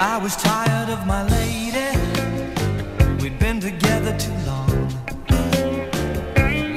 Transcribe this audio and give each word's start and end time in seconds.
I 0.00 0.18
was 0.22 0.36
tired 0.36 0.90
of 0.90 1.06
my 1.06 1.22
lady. 1.22 1.96
We'd 3.22 3.38
been 3.38 3.60
together 3.60 4.16
too 4.18 4.32
long. 4.46 4.68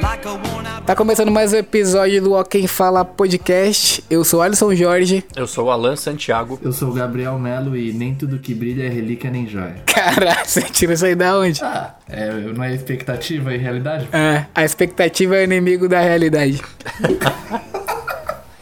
Like 0.01 0.25
a 0.25 0.33
worn 0.35 0.67
out. 0.67 0.85
Tá 0.85 0.95
começando 0.95 1.31
mais 1.31 1.51
um 1.51 1.57
episódio 1.57 2.21
do 2.21 2.33
Ó 2.33 2.43
Quem 2.43 2.67
Fala 2.67 3.03
Podcast. 3.03 4.03
Eu 4.09 4.23
sou 4.23 4.41
Alisson 4.41 4.73
Jorge. 4.75 5.23
Eu 5.35 5.47
sou 5.47 5.65
o 5.65 5.71
Alan 5.71 5.95
Santiago. 5.95 6.59
Eu 6.63 6.71
sou 6.71 6.89
o 6.89 6.93
Gabriel 6.93 7.37
Melo 7.39 7.75
e 7.75 7.91
nem 7.91 8.13
tudo 8.13 8.39
que 8.39 8.53
brilha 8.53 8.83
é 8.83 8.89
relíquia 8.89 9.29
nem 9.31 9.47
joia. 9.47 9.81
Caralho, 9.85 10.39
você 10.45 10.61
tira 10.61 10.93
isso 10.93 11.05
aí 11.05 11.15
da 11.15 11.37
onde? 11.37 11.61
Ah, 11.63 11.95
é, 12.07 12.31
não 12.31 12.63
é 12.63 12.73
expectativa 12.73 13.53
e 13.53 13.57
realidade? 13.57 14.07
É, 14.13 14.45
a 14.53 14.63
expectativa 14.63 15.35
é 15.35 15.41
o 15.41 15.43
inimigo 15.43 15.89
da 15.89 15.99
realidade. 15.99 16.61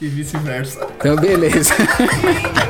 E 0.02 0.08
vice-versa. 0.10 0.86
Então, 0.98 1.16
beleza. 1.16 1.74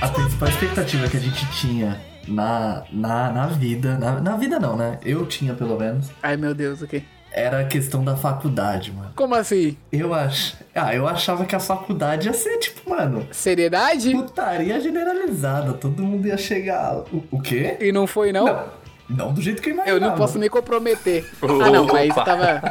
A 0.00 0.08
principal 0.08 0.48
expectativa 0.48 1.08
que 1.08 1.16
a 1.16 1.20
gente 1.20 1.46
tinha 1.52 2.00
na, 2.28 2.84
na, 2.92 3.32
na 3.32 3.46
vida, 3.46 3.96
na, 3.98 4.20
na 4.20 4.36
vida 4.36 4.58
não, 4.58 4.76
né? 4.76 4.98
Eu 5.04 5.26
tinha 5.26 5.54
pelo 5.54 5.78
menos, 5.78 6.10
Ai, 6.22 6.36
meu 6.36 6.54
Deus, 6.54 6.82
o 6.82 6.86
quê? 6.86 7.02
era 7.32 7.60
a 7.60 7.64
questão 7.64 8.02
da 8.04 8.16
faculdade, 8.16 8.92
mano. 8.92 9.10
Como 9.14 9.34
assim? 9.34 9.76
Eu 9.92 10.14
ach... 10.14 10.54
Ah, 10.74 10.94
eu 10.94 11.06
achava 11.06 11.44
que 11.44 11.54
a 11.54 11.60
faculdade 11.60 12.26
ia 12.28 12.32
ser 12.34 12.58
tipo, 12.58 12.88
mano, 12.90 13.26
Seriedade? 13.30 14.10
putaria 14.12 14.80
generalizada. 14.80 15.72
Todo 15.74 16.02
mundo 16.02 16.26
ia 16.26 16.36
chegar. 16.36 16.96
O, 17.12 17.22
o 17.30 17.40
quê? 17.40 17.76
E 17.80 17.90
não 17.92 18.06
foi, 18.06 18.32
não? 18.32 18.44
Não, 18.46 18.64
não 19.08 19.32
do 19.34 19.40
jeito 19.42 19.60
que 19.62 19.68
eu 19.70 19.74
Eu 19.74 19.76
imaginava. 19.82 20.06
não 20.10 20.16
posso 20.16 20.38
me 20.38 20.48
comprometer. 20.48 21.30
Ah, 21.42 21.70
não, 21.70 21.86
mas 21.86 22.10
Opa. 22.10 22.24
tava. 22.24 22.62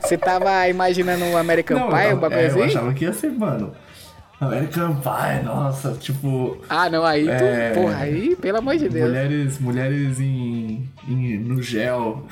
Você 0.00 0.16
tava 0.18 0.68
imaginando 0.68 1.24
um 1.24 1.36
American 1.36 1.78
Não, 1.78 1.88
Pie, 1.88 2.06
eu, 2.10 2.16
um 2.16 2.20
bagulho 2.20 2.40
é, 2.40 2.44
eu 2.44 2.50
assim? 2.50 2.62
achava 2.62 2.92
que 2.94 3.04
ia 3.04 3.12
ser, 3.12 3.30
mano. 3.32 3.72
American 4.46 4.96
Pie, 4.96 5.44
nossa, 5.44 5.92
tipo. 5.92 6.58
Ah, 6.68 6.90
não, 6.90 7.04
aí 7.04 7.24
tu. 7.24 7.30
É. 7.30 7.70
Porra, 7.74 7.96
aí, 7.98 8.34
pelo 8.36 8.58
amor 8.58 8.76
de 8.76 8.88
Deus. 8.88 9.08
Mulheres, 9.08 9.58
mulheres 9.60 10.20
em, 10.20 10.88
em- 11.08 11.38
no 11.38 11.62
gel. 11.62 12.26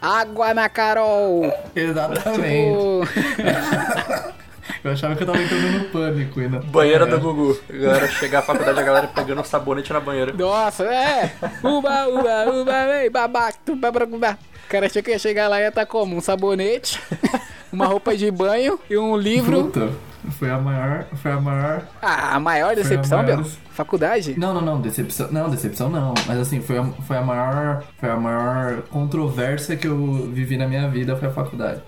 Água 0.00 0.52
na 0.54 0.68
Carol! 0.68 1.52
Exatamente. 1.74 2.74
Pô, 2.74 3.02
Eu 4.84 4.92
achava 4.92 5.16
que 5.16 5.22
eu 5.24 5.26
tava 5.26 5.42
entrando 5.42 5.72
no 5.72 5.84
pânico 5.86 6.38
ainda. 6.38 6.60
Banheira 6.60 7.04
É. 7.04 7.08
do 7.08 7.18
Gugu. 7.18 7.58
A 7.68 7.72
galera 7.76 8.06
chegar 8.08 8.38
à 8.38 8.42
faculdade, 8.42 8.78
a 8.78 8.82
galera 8.82 9.08
pegando 9.08 9.40
um 9.40 9.44
sabonete 9.44 9.92
na 9.92 9.98
banheira. 10.00 10.32
Nossa, 10.32 10.84
é! 10.84 11.32
Uba, 11.64 12.06
uba, 12.08 12.50
uba, 12.52 12.86
vem, 12.86 13.10
babaca, 13.10 13.58
tu, 13.66 13.74
babacubá. 13.74 14.38
O 14.66 14.68
cara 14.68 14.86
achou 14.86 15.02
que 15.02 15.10
ia 15.10 15.18
chegar 15.18 15.48
lá 15.48 15.58
e 15.58 15.62
ia 15.62 15.68
estar 15.68 15.84
como? 15.86 16.14
Um 16.14 16.20
sabonete, 16.20 17.00
uma 17.72 17.86
roupa 17.86 18.16
de 18.16 18.30
banho 18.30 18.78
e 18.88 18.96
um 18.96 19.16
livro. 19.16 19.64
Puta, 19.64 19.90
foi 20.38 20.50
a 20.50 20.58
maior. 20.58 21.06
Foi 21.16 21.32
a 21.32 21.40
maior. 21.40 21.82
Ah, 22.00 22.36
a 22.36 22.40
maior 22.40 22.74
decepção, 22.76 23.22
maior- 23.22 23.38
meu? 23.38 23.46
Faculdade? 23.72 24.34
Não, 24.38 24.54
não, 24.54 24.60
não, 24.60 24.80
decepção. 24.80 25.28
Não, 25.30 25.48
decepção 25.50 25.88
não. 25.90 26.14
Mas 26.26 26.38
assim, 26.38 26.60
foi 26.60 26.78
a, 26.78 26.84
foi 26.84 27.16
a 27.16 27.22
maior. 27.22 27.84
Foi 27.98 28.08
a 28.10 28.16
maior 28.16 28.82
controvérsia 28.82 29.76
que 29.76 29.86
eu 29.86 30.30
vivi 30.32 30.56
na 30.56 30.66
minha 30.66 30.88
vida 30.88 31.16
foi 31.16 31.28
a 31.28 31.32
faculdade. 31.32 31.82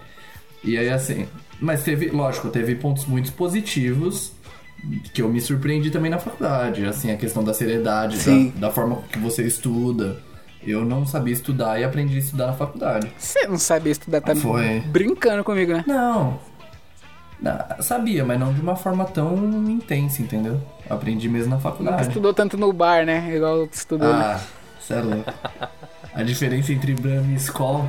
E 0.65 0.77
aí 0.77 0.89
assim. 0.91 1.27
Mas 1.61 1.83
teve, 1.83 2.09
lógico, 2.09 2.49
teve 2.49 2.75
pontos 2.75 3.05
muito 3.07 3.33
positivos 3.35 4.33
que 5.13 5.21
eu 5.21 5.29
me 5.29 5.41
surpreendi 5.41 5.91
também 5.91 6.11
na 6.11 6.19
faculdade. 6.19 6.85
Assim, 6.87 7.11
a 7.13 7.17
questão 7.17 7.45
da 7.45 7.53
seriedade, 7.53 8.17
da, 8.19 8.69
da 8.69 8.71
forma 8.73 9.03
que 9.13 9.19
você 9.19 9.43
estuda. 9.47 10.19
Eu 10.63 10.85
não 10.85 11.07
sabia 11.07 11.33
estudar 11.33 11.81
e 11.81 11.85
aprendi 11.85 12.17
a 12.17 12.19
estudar 12.19 12.47
na 12.49 12.53
faculdade. 12.53 13.11
Você 13.19 13.47
não 13.47 13.57
sabia 13.59 13.93
estudar, 13.93 14.21
tá 14.21 14.35
Foi. 14.37 14.81
brincando 14.81 15.43
comigo, 15.43 15.73
né? 15.73 15.85
Não. 15.87 16.39
Não, 17.41 17.59
Sabia, 17.83 18.25
mas 18.25 18.39
não 18.39 18.53
de 18.53 18.61
uma 18.61 18.77
forma 18.77 19.05
tão 19.05 19.35
intensa, 19.69 20.21
entendeu? 20.23 20.61
Aprendi 20.89 21.29
mesmo 21.29 21.51
na 21.55 21.59
faculdade. 21.61 22.09
Estudou 22.09 22.35
tanto 22.35 22.57
no 22.57 22.73
bar, 22.73 23.05
né? 23.07 23.35
Igual 23.35 23.67
tu 23.67 23.75
estudou. 23.75 24.13
né? 24.13 24.37
Ah, 24.37 24.41
cê 24.81 24.95
é 24.95 25.01
louco. 25.01 25.33
A 26.15 26.23
diferença 26.23 26.73
entre 26.73 26.93
Brahma 26.95 27.33
e 27.33 27.37
Skol, 27.37 27.89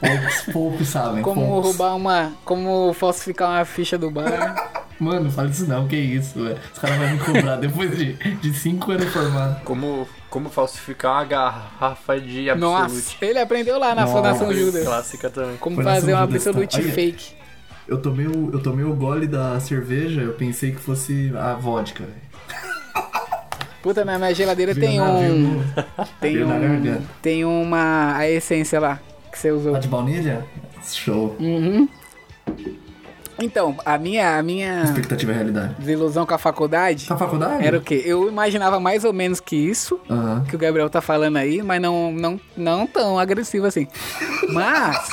poucos, 0.00 0.40
poucos 0.52 0.88
sabem. 0.88 1.22
Como 1.22 1.46
poucos. 1.46 1.64
roubar 1.66 1.94
uma. 1.94 2.32
Como 2.44 2.92
falsificar 2.94 3.50
uma 3.50 3.64
ficha 3.64 3.96
do 3.96 4.10
bar. 4.10 4.72
Mano, 4.98 5.30
fala 5.30 5.48
isso 5.48 5.66
não, 5.68 5.86
que 5.86 5.94
isso, 5.96 6.42
velho. 6.42 6.58
Os 6.72 6.78
caras 6.78 6.96
vão 6.98 7.10
me 7.10 7.18
cobrar 7.18 7.56
depois 7.56 7.96
de, 7.96 8.14
de 8.14 8.54
cinco 8.54 8.92
anos 8.92 9.12
formado. 9.12 9.62
Como, 9.62 10.08
como 10.30 10.48
falsificar 10.48 11.12
uma 11.12 11.24
garrafa 11.24 12.18
de 12.18 12.48
Absolute. 12.48 12.82
Nossa, 12.94 13.24
ele 13.24 13.38
aprendeu 13.38 13.78
lá 13.78 13.94
na 13.94 14.02
Nossa. 14.06 14.14
Fundação 14.16 14.52
Judas. 14.54 14.84
Clássica 14.84 15.28
também. 15.28 15.58
Como 15.58 15.76
Fundação 15.76 16.00
fazer 16.00 16.12
uma 16.14 16.26
tá? 16.26 16.34
Absolute 16.34 16.82
fake. 16.82 17.36
Eu 17.88 17.98
tomei, 17.98 18.26
o, 18.26 18.50
eu 18.52 18.60
tomei 18.60 18.84
o 18.84 18.92
gole 18.94 19.26
da 19.26 19.58
cerveja, 19.60 20.20
eu 20.20 20.32
pensei 20.32 20.72
que 20.72 20.80
fosse 20.80 21.32
a 21.36 21.54
vodka, 21.54 22.04
velho. 22.04 22.26
Puta, 23.82 24.04
na 24.04 24.18
minha 24.18 24.34
geladeira 24.34 24.74
Veio 24.74 24.86
tem 24.88 25.00
um. 25.00 25.62
Tem 26.20 26.42
um. 26.44 27.02
Tem 27.22 27.44
uma. 27.44 28.16
A 28.16 28.28
essência 28.28 28.80
lá 28.80 28.98
que 29.30 29.38
você 29.38 29.52
usou. 29.52 29.74
Tá 29.74 29.78
de 29.78 29.86
baunilha? 29.88 30.44
Show. 30.84 31.36
Uhum. 31.38 31.88
Então, 33.40 33.76
a 33.84 33.98
minha, 33.98 34.38
a 34.38 34.42
minha 34.42 34.82
Expectativa 34.84 35.30
e 35.30 35.34
realidade. 35.34 35.74
desilusão 35.78 36.24
com 36.24 36.32
a 36.32 36.38
faculdade 36.38 37.06
Tá 37.06 37.18
faculdade? 37.18 37.66
era 37.66 37.76
o 37.76 37.82
quê? 37.82 38.02
Eu 38.06 38.28
imaginava 38.28 38.80
mais 38.80 39.04
ou 39.04 39.12
menos 39.12 39.40
que 39.40 39.54
isso, 39.54 40.00
Aham. 40.08 40.42
que 40.48 40.56
o 40.56 40.58
Gabriel 40.58 40.88
tá 40.88 41.02
falando 41.02 41.36
aí, 41.36 41.62
mas 41.62 41.80
não, 41.82 42.10
não, 42.12 42.40
não 42.56 42.86
tão 42.86 43.18
agressivo 43.18 43.66
assim. 43.66 43.86
Mas 44.48 45.06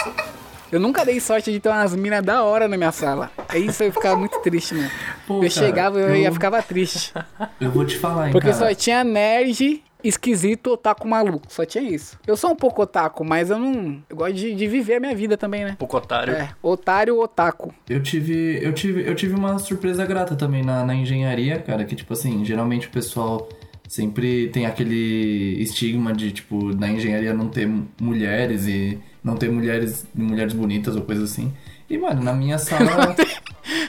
eu 0.73 0.79
nunca 0.79 1.05
dei 1.05 1.19
sorte 1.19 1.51
de 1.51 1.59
ter 1.59 1.69
umas 1.69 1.95
minas 1.95 2.23
da 2.23 2.43
hora 2.43 2.67
na 2.67 2.77
minha 2.77 2.91
sala. 2.91 3.31
Aí 3.47 3.65
isso 3.67 3.83
eu 3.83 3.91
ficava 3.91 4.15
muito 4.17 4.39
triste, 4.41 4.73
mano. 4.75 4.89
Pô, 5.27 5.35
eu 5.35 5.39
cara, 5.41 5.49
chegava 5.51 5.99
e 5.99 6.03
eu, 6.03 6.09
eu- 6.09 6.15
ia 6.15 6.31
ficava 6.31 6.61
triste. 6.61 7.13
Eu 7.59 7.71
vou 7.71 7.85
te 7.85 7.97
falar, 7.97 8.27
hein, 8.27 8.31
Porque 8.31 8.51
cara. 8.51 8.69
só 8.69 8.73
tinha 8.75 9.03
nerd, 9.03 9.83
esquisito, 10.03 10.71
otaku 10.73 11.07
maluco. 11.07 11.45
Só 11.49 11.65
tinha 11.65 11.83
isso. 11.83 12.19
Eu 12.27 12.35
sou 12.35 12.51
um 12.51 12.55
pouco 12.55 12.81
otaku, 12.81 13.23
mas 13.23 13.49
eu 13.49 13.57
não. 13.57 14.01
Eu 14.09 14.15
gosto 14.17 14.33
de, 14.33 14.53
de 14.53 14.67
viver 14.67 14.95
a 14.95 14.99
minha 14.99 15.15
vida 15.15 15.37
também, 15.37 15.63
né? 15.63 15.75
Pouco 15.79 15.95
otário. 15.97 16.33
É, 16.33 16.49
otário 16.61 17.19
otaku. 17.19 17.73
Eu 17.89 18.01
tive, 18.03 18.59
eu 18.61 18.73
tive, 18.73 19.07
eu 19.07 19.15
tive 19.15 19.35
uma 19.35 19.57
surpresa 19.59 20.05
grata 20.05 20.35
também 20.35 20.63
na, 20.63 20.83
na 20.85 20.93
engenharia, 20.95 21.59
cara, 21.59 21.85
que 21.85 21.95
tipo 21.95 22.13
assim, 22.13 22.43
geralmente 22.43 22.87
o 22.87 22.91
pessoal 22.91 23.47
sempre 23.87 24.47
tem 24.49 24.65
aquele 24.65 25.57
estigma 25.61 26.13
de 26.13 26.31
tipo 26.31 26.73
na 26.75 26.89
engenharia 26.89 27.33
não 27.33 27.47
ter 27.47 27.69
mulheres 27.99 28.67
e 28.67 28.99
não 29.23 29.35
ter 29.35 29.49
mulheres, 29.51 30.05
mulheres 30.13 30.53
bonitas 30.53 30.95
ou 30.95 31.01
coisa 31.03 31.23
assim. 31.23 31.53
E 31.89 31.97
mano, 31.97 32.23
na 32.23 32.33
minha 32.33 32.57
sala 32.59 33.15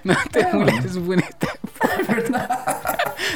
Não 0.04 0.14
tem 0.30 0.42
É, 0.42 0.52
mulheres 0.52 0.96
bonitas. 0.96 1.50
é 1.80 2.02
verdade. 2.02 2.54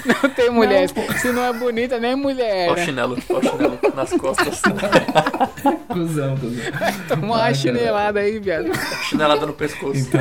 Não 0.22 0.30
tem 0.30 0.50
mulheres. 0.50 0.92
pô. 0.92 1.00
Se 1.14 1.32
não 1.32 1.42
é 1.42 1.52
bonita, 1.52 1.98
nem 1.98 2.14
mulher. 2.14 2.70
Ó 2.70 2.74
o 2.74 2.78
chinelo, 2.78 3.18
ó 3.30 3.38
o 3.38 3.42
chinelo 3.42 3.78
nas 3.94 4.10
costas. 4.12 4.62
cuzão, 5.88 6.36
cuzão. 6.36 6.64
Toma 7.08 7.26
uma 7.26 7.54
chinelada 7.54 8.20
aí, 8.20 8.38
viado. 8.38 8.70
Chinelada 9.08 9.44
no 9.44 9.52
pescoço. 9.52 9.98
Então, 9.98 10.20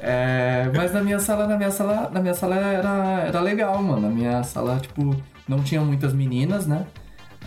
é, 0.00 0.70
mas 0.76 0.92
na 0.92 1.02
minha 1.02 1.18
sala, 1.18 1.46
na 1.46 1.56
minha 1.56 1.70
sala, 1.70 2.10
na 2.12 2.20
minha 2.20 2.34
sala 2.34 2.56
era, 2.56 3.24
era 3.26 3.40
legal, 3.40 3.82
mano. 3.82 4.02
Na 4.02 4.08
minha 4.08 4.42
sala, 4.44 4.78
tipo, 4.80 5.16
não 5.48 5.62
tinha 5.62 5.80
muitas 5.80 6.12
meninas, 6.12 6.66
né? 6.66 6.86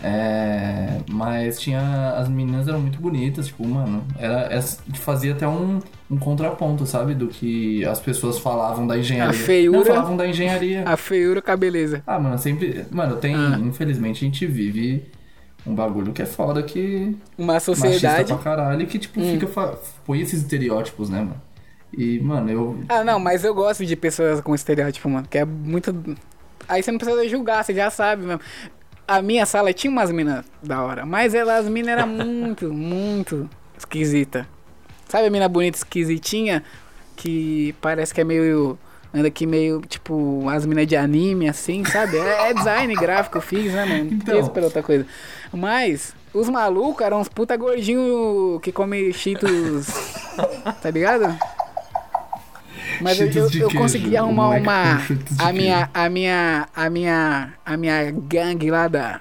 É, 0.02 0.98
mas 1.08 1.60
tinha. 1.60 2.14
As 2.16 2.28
meninas 2.28 2.66
eram 2.66 2.80
muito 2.80 3.00
bonitas, 3.00 3.46
tipo, 3.46 3.66
mano, 3.66 4.04
era, 4.18 4.40
era- 4.52 4.62
fazia 4.94 5.32
até 5.32 5.46
um, 5.46 5.78
um 6.10 6.16
contraponto, 6.18 6.84
sabe? 6.86 7.14
Do 7.14 7.28
que 7.28 7.84
as 7.84 8.00
pessoas 8.00 8.38
falavam 8.38 8.86
da 8.86 8.98
engenharia. 8.98 9.30
A 9.30 9.44
feiura- 9.44 9.78
Não, 9.78 9.84
falavam 9.84 10.16
da 10.16 10.26
engenharia. 10.26 10.82
A 10.86 10.96
feiura 10.96 11.40
com 11.40 11.50
a 11.52 11.56
beleza. 11.56 12.02
Ah, 12.06 12.18
mano, 12.18 12.36
sempre. 12.38 12.84
Mano, 12.90 13.16
tem. 13.16 13.34
Ah. 13.34 13.58
Infelizmente 13.62 14.24
a 14.24 14.28
gente 14.28 14.44
vive 14.46 15.04
um 15.64 15.72
bagulho 15.74 16.12
que 16.12 16.22
é 16.22 16.26
foda 16.26 16.62
que 16.64 17.16
Uma 17.38 17.54
machista 17.54 17.74
sociedade. 17.76 18.32
pra 18.32 18.38
caralho 18.42 18.86
que, 18.88 18.98
tipo, 18.98 19.20
Hum. 19.20 19.38
fica. 19.38 19.46
põe 20.04 20.20
esses 20.20 20.40
estereótipos, 20.42 21.08
né, 21.08 21.18
mano? 21.20 21.40
E, 21.96 22.18
mano, 22.20 22.50
eu. 22.50 22.78
Ah, 22.88 23.04
não, 23.04 23.20
mas 23.20 23.44
eu 23.44 23.54
gosto 23.54 23.86
de 23.86 23.94
pessoas 23.94 24.40
com 24.40 24.52
estereótipo, 24.54 25.08
mano. 25.08 25.28
Que 25.30 25.38
é 25.38 25.44
muito. 25.44 25.94
Aí 26.68 26.82
você 26.82 26.90
não 26.92 26.98
precisa 26.98 27.28
julgar, 27.28 27.64
você 27.64 27.74
já 27.74 27.90
sabe 27.90 28.24
mesmo. 28.24 28.40
A 29.06 29.20
minha 29.20 29.44
sala 29.44 29.72
tinha 29.72 29.90
umas 29.90 30.10
minas 30.10 30.44
da 30.62 30.82
hora, 30.82 31.04
mas 31.04 31.34
elas, 31.34 31.64
as 31.64 31.68
minas 31.70 31.90
eram 31.92 32.06
muito, 32.06 32.70
muito 32.72 33.48
esquisita. 33.76 34.46
Sabe 35.08 35.26
a 35.26 35.30
mina 35.30 35.48
bonita 35.48 35.76
esquisitinha? 35.78 36.62
Que 37.16 37.74
parece 37.80 38.14
que 38.14 38.20
é 38.20 38.24
meio. 38.24 38.78
Anda 39.14 39.28
aqui 39.28 39.46
meio, 39.46 39.82
tipo, 39.82 40.48
as 40.48 40.64
minas 40.64 40.86
de 40.86 40.96
anime, 40.96 41.46
assim, 41.46 41.84
sabe? 41.84 42.16
É, 42.16 42.48
é 42.48 42.54
design 42.54 42.94
gráfico, 42.94 43.38
fiz, 43.42 43.70
né, 43.74 43.84
mano? 43.84 44.04
Não 44.04 44.12
Então. 44.16 44.36
fiz 44.38 44.48
pela 44.48 44.66
outra 44.66 44.82
coisa. 44.82 45.06
Mas, 45.52 46.14
os 46.32 46.48
malucos 46.48 47.04
eram 47.04 47.20
uns 47.20 47.28
puta 47.28 47.54
gordinhos 47.54 48.58
que 48.62 48.72
come 48.72 49.12
cheetos, 49.12 49.86
tá 50.80 50.88
ligado? 50.90 51.36
Mas 53.00 53.20
eu, 53.20 53.32
Cheetos 53.32 53.54
eu, 53.54 53.70
eu 53.70 53.74
consegui 53.74 54.16
arrumar 54.16 54.44
moleque 54.44 54.66
uma. 54.66 55.00
A 55.38 55.52
minha, 55.52 55.90
a 55.92 56.08
minha. 56.08 56.68
A 56.74 56.90
minha. 56.90 57.52
A 57.64 57.76
minha 57.76 58.10
gangue 58.10 58.70
lá 58.70 58.88
da. 58.88 59.20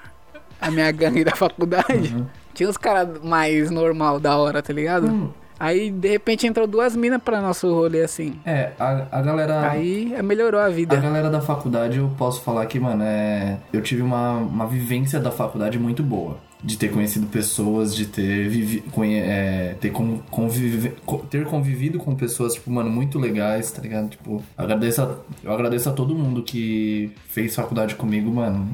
A 0.60 0.70
minha 0.70 0.92
gangue 0.92 1.24
da 1.24 1.36
faculdade. 1.36 2.14
Uhum. 2.16 2.26
Tinha 2.54 2.70
uns 2.70 2.78
caras 2.78 3.22
mais 3.24 3.72
normal 3.72 4.20
da 4.20 4.38
hora, 4.38 4.62
tá 4.62 4.74
ligado? 4.74 5.08
Hum. 5.08 5.30
Aí 5.60 5.92
de 5.92 6.10
repente 6.10 6.48
entrou 6.48 6.66
duas 6.66 6.96
minas 6.96 7.22
pra 7.22 7.40
nosso 7.40 7.72
rolê 7.72 8.02
assim. 8.02 8.34
É, 8.44 8.72
a, 8.80 9.06
a 9.12 9.22
galera. 9.22 9.70
Aí 9.70 10.12
é, 10.12 10.22
melhorou 10.24 10.60
a 10.60 10.66
A 10.66 10.70
vida. 10.70 10.96
galera 10.96 11.30
da 11.30 11.40
faculdade, 11.40 12.00
eu 12.00 12.10
posso 12.18 12.42
falar 12.42 12.66
que, 12.66 12.80
mano, 12.80 13.04
é... 13.04 13.58
eu 13.72 13.80
tive 13.82 14.02
uma, 14.02 14.38
uma 14.38 14.66
vivência 14.66 15.20
da 15.20 15.30
faculdade 15.30 15.78
muito 15.78 16.02
boa. 16.02 16.38
De 16.64 16.78
ter 16.78 16.90
conhecido 16.92 17.26
pessoas, 17.26 17.96
de 17.96 18.06
ter, 18.06 18.48
vivi... 18.48 18.82
conhe... 18.92 19.18
é, 19.20 19.76
ter, 19.82 19.90
con... 19.92 20.20
convive... 20.30 20.94
co- 21.06 21.18
ter 21.30 21.46
convivido 21.46 21.98
com 21.98 22.14
pessoas, 22.16 22.54
tipo, 22.54 22.70
mano, 22.70 22.90
muito 22.90 23.18
legais, 23.18 23.72
tá 23.72 23.82
ligado? 23.82 24.10
Tipo, 24.10 24.44
agradeço 24.56 25.02
a... 25.02 25.16
eu 25.44 25.52
agradeço 25.52 25.90
a 25.90 25.92
todo 25.92 26.14
mundo 26.14 26.44
que 26.44 27.12
fez 27.30 27.56
faculdade 27.56 27.96
comigo, 27.96 28.32
mano. 28.32 28.70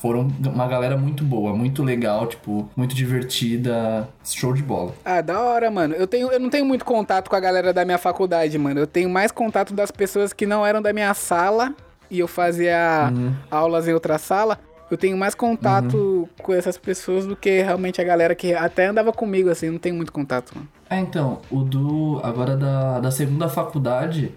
Foram 0.00 0.28
uma 0.44 0.66
galera 0.68 0.96
muito 0.96 1.24
boa, 1.24 1.52
muito 1.56 1.82
legal, 1.82 2.26
tipo, 2.28 2.68
muito 2.76 2.94
divertida, 2.94 4.08
show 4.24 4.52
de 4.52 4.62
bola. 4.62 4.94
Ah, 5.04 5.20
da 5.20 5.40
hora, 5.40 5.70
mano. 5.70 5.94
Eu, 5.94 6.06
tenho, 6.06 6.30
eu 6.30 6.38
não 6.38 6.48
tenho 6.50 6.64
muito 6.64 6.84
contato 6.84 7.28
com 7.28 7.34
a 7.36 7.40
galera 7.40 7.72
da 7.72 7.84
minha 7.84 7.98
faculdade, 7.98 8.56
mano. 8.58 8.78
Eu 8.78 8.86
tenho 8.86 9.08
mais 9.10 9.32
contato 9.32 9.74
das 9.74 9.90
pessoas 9.90 10.32
que 10.32 10.46
não 10.46 10.64
eram 10.64 10.80
da 10.80 10.92
minha 10.92 11.12
sala 11.14 11.74
e 12.10 12.20
eu 12.20 12.28
fazia 12.28 13.10
Uhum. 13.12 13.32
aulas 13.50 13.88
em 13.88 13.92
outra 13.92 14.18
sala. 14.18 14.58
Eu 14.90 14.96
tenho 14.96 15.16
mais 15.16 15.34
contato 15.34 16.28
com 16.42 16.52
essas 16.52 16.78
pessoas 16.78 17.26
do 17.26 17.36
que 17.36 17.60
realmente 17.60 18.00
a 18.00 18.04
galera 18.04 18.34
que 18.34 18.54
até 18.54 18.86
andava 18.86 19.12
comigo, 19.12 19.50
assim. 19.50 19.70
Não 19.70 19.78
tenho 19.78 19.94
muito 19.94 20.12
contato, 20.12 20.52
mano. 20.54 20.68
É, 20.88 20.98
então, 20.98 21.40
o 21.50 21.62
do. 21.62 22.20
Agora 22.22 22.56
da, 22.56 23.00
da 23.00 23.10
segunda 23.10 23.48
faculdade. 23.48 24.34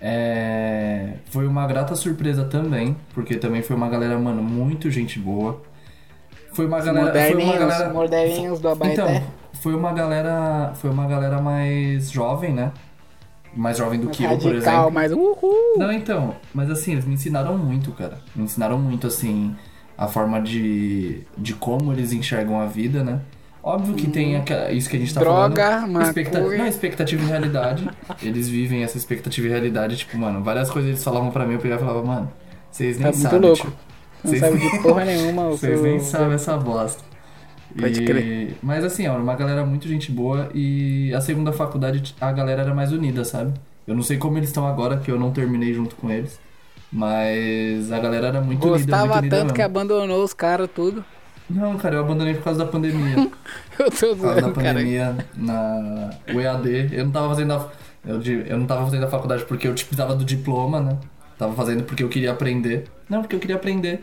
É, 0.00 1.14
foi 1.30 1.46
uma 1.46 1.66
grata 1.66 1.94
surpresa 1.96 2.44
também, 2.44 2.96
porque 3.14 3.36
também 3.36 3.62
foi 3.62 3.74
uma 3.74 3.88
galera, 3.88 4.18
mano, 4.18 4.42
muito 4.42 4.90
gente 4.90 5.18
boa. 5.18 5.62
Foi 6.52 6.66
uma 6.66 6.80
galera. 6.80 7.12
Foi 7.12 7.32
uma 7.32 7.44
moderninhos, 7.44 7.58
galera 7.58 7.92
moderninhos 7.92 8.60
do 8.60 8.68
Abaeté. 8.68 8.92
então, 8.92 9.22
foi 9.54 9.74
uma 9.74 9.92
galera. 9.92 10.72
Foi 10.74 10.90
uma 10.90 11.06
galera 11.06 11.40
mais 11.40 12.10
jovem, 12.10 12.52
né? 12.52 12.72
Mais 13.56 13.78
jovem 13.78 13.98
do 13.98 14.06
mais 14.06 14.16
que 14.18 14.24
eu, 14.24 14.38
por 14.38 14.54
exemplo. 14.54 14.90
mais 14.92 15.12
uhul. 15.12 15.74
Não, 15.78 15.90
então, 15.90 16.34
mas 16.54 16.70
assim, 16.70 16.92
eles 16.92 17.04
me 17.06 17.14
ensinaram 17.14 17.56
muito, 17.56 17.90
cara. 17.92 18.18
Me 18.34 18.44
ensinaram 18.44 18.78
muito, 18.78 19.06
assim, 19.06 19.56
a 19.96 20.06
forma 20.06 20.40
de, 20.42 21.22
de 21.38 21.54
como 21.54 21.90
eles 21.92 22.12
enxergam 22.12 22.60
a 22.60 22.66
vida, 22.66 23.02
né? 23.02 23.20
Óbvio 23.62 23.94
que 23.94 24.06
tem 24.08 24.36
aquela, 24.36 24.70
isso 24.70 24.88
que 24.88 24.96
a 24.96 25.00
gente 25.00 25.12
tá 25.12 25.20
Droga, 25.20 25.64
falando. 25.80 26.02
Expecta- 26.02 26.38
maconha. 26.40 26.58
não, 26.58 26.66
expectativa 26.66 27.22
e 27.22 27.26
realidade. 27.26 27.88
Eles 28.22 28.48
vivem 28.48 28.84
essa 28.84 28.96
expectativa 28.96 29.46
e 29.46 29.50
realidade, 29.50 29.96
tipo, 29.96 30.16
mano, 30.18 30.40
várias 30.44 30.70
coisas 30.70 30.88
eles 30.90 31.02
falavam 31.02 31.30
pra 31.32 31.44
mim, 31.46 31.54
eu 31.54 31.58
pegava 31.58 31.82
e 31.82 31.84
falava, 31.86 32.06
mano, 32.06 32.30
vocês 32.70 32.96
nem 32.98 33.10
Tá 33.10 33.16
muito 33.16 33.22
sabem. 33.30 33.40
louco. 33.40 33.62
tio. 33.66 33.72
Não 34.24 34.36
sabe 34.38 34.58
de 34.58 34.78
porra 34.82 35.04
nenhuma. 35.04 35.48
Vocês 35.50 35.80
nem 35.82 35.98
sabem 36.00 36.34
essa 36.34 36.56
bosta. 36.56 37.02
Pode 37.78 38.02
E- 38.02 38.04
crer. 38.04 38.56
Mas 38.62 38.84
assim, 38.84 39.06
ó, 39.08 39.16
uma 39.16 39.34
galera 39.34 39.64
muito 39.64 39.86
gente 39.88 40.10
boa 40.12 40.48
e 40.54 41.12
a 41.14 41.20
segunda 41.20 41.52
faculdade 41.52 42.14
a 42.20 42.32
galera 42.32 42.62
era 42.62 42.74
mais 42.74 42.92
unida, 42.92 43.24
sabe? 43.24 43.52
Eu 43.86 43.94
não 43.94 44.02
sei 44.02 44.16
como 44.18 44.36
eles 44.38 44.48
estão 44.48 44.66
agora, 44.66 44.96
que 44.98 45.10
eu 45.10 45.18
não 45.18 45.30
terminei 45.30 45.72
junto 45.72 45.94
com 45.96 46.10
eles. 46.10 46.38
Mas 46.92 47.92
a 47.92 47.98
galera 47.98 48.28
era 48.28 48.40
muito 48.40 48.66
unida, 48.66 48.78
Gostava 48.96 49.18
unida 49.18 49.36
tanto 49.36 49.52
que 49.54 49.58
mesmo. 49.60 49.70
abandonou 49.78 50.24
os 50.24 50.32
caras 50.32 50.68
tudo. 50.74 51.04
Não, 51.48 51.76
cara, 51.76 51.96
eu 51.96 52.00
abandonei 52.00 52.34
por 52.34 52.42
causa 52.44 52.64
da 52.64 52.70
pandemia. 52.70 53.30
Eu 53.78 53.90
tô 53.90 54.16
Por 54.16 54.22
causa 54.22 54.34
da 54.34 54.40
zoando, 54.40 54.40
cara. 54.54 54.72
pandemia 54.74 55.16
na 55.36 56.10
o 56.34 56.40
EAD. 56.40 56.88
Eu 56.92 57.04
não 57.04 57.12
tava 57.12 57.28
fazendo 57.28 57.52
a, 57.52 57.68
eu, 58.06 58.20
eu 58.22 58.58
não 58.58 58.66
tava 58.66 58.84
fazendo 58.86 59.04
a 59.04 59.08
faculdade 59.08 59.44
porque 59.44 59.68
eu 59.68 59.72
precisava 59.72 60.14
do 60.16 60.24
diploma, 60.24 60.80
né? 60.80 60.96
Tava 61.38 61.52
fazendo 61.54 61.84
porque 61.84 62.02
eu 62.02 62.08
queria 62.08 62.32
aprender. 62.32 62.84
Não, 63.08 63.20
porque 63.20 63.36
eu 63.36 63.40
queria 63.40 63.54
aprender. 63.56 64.02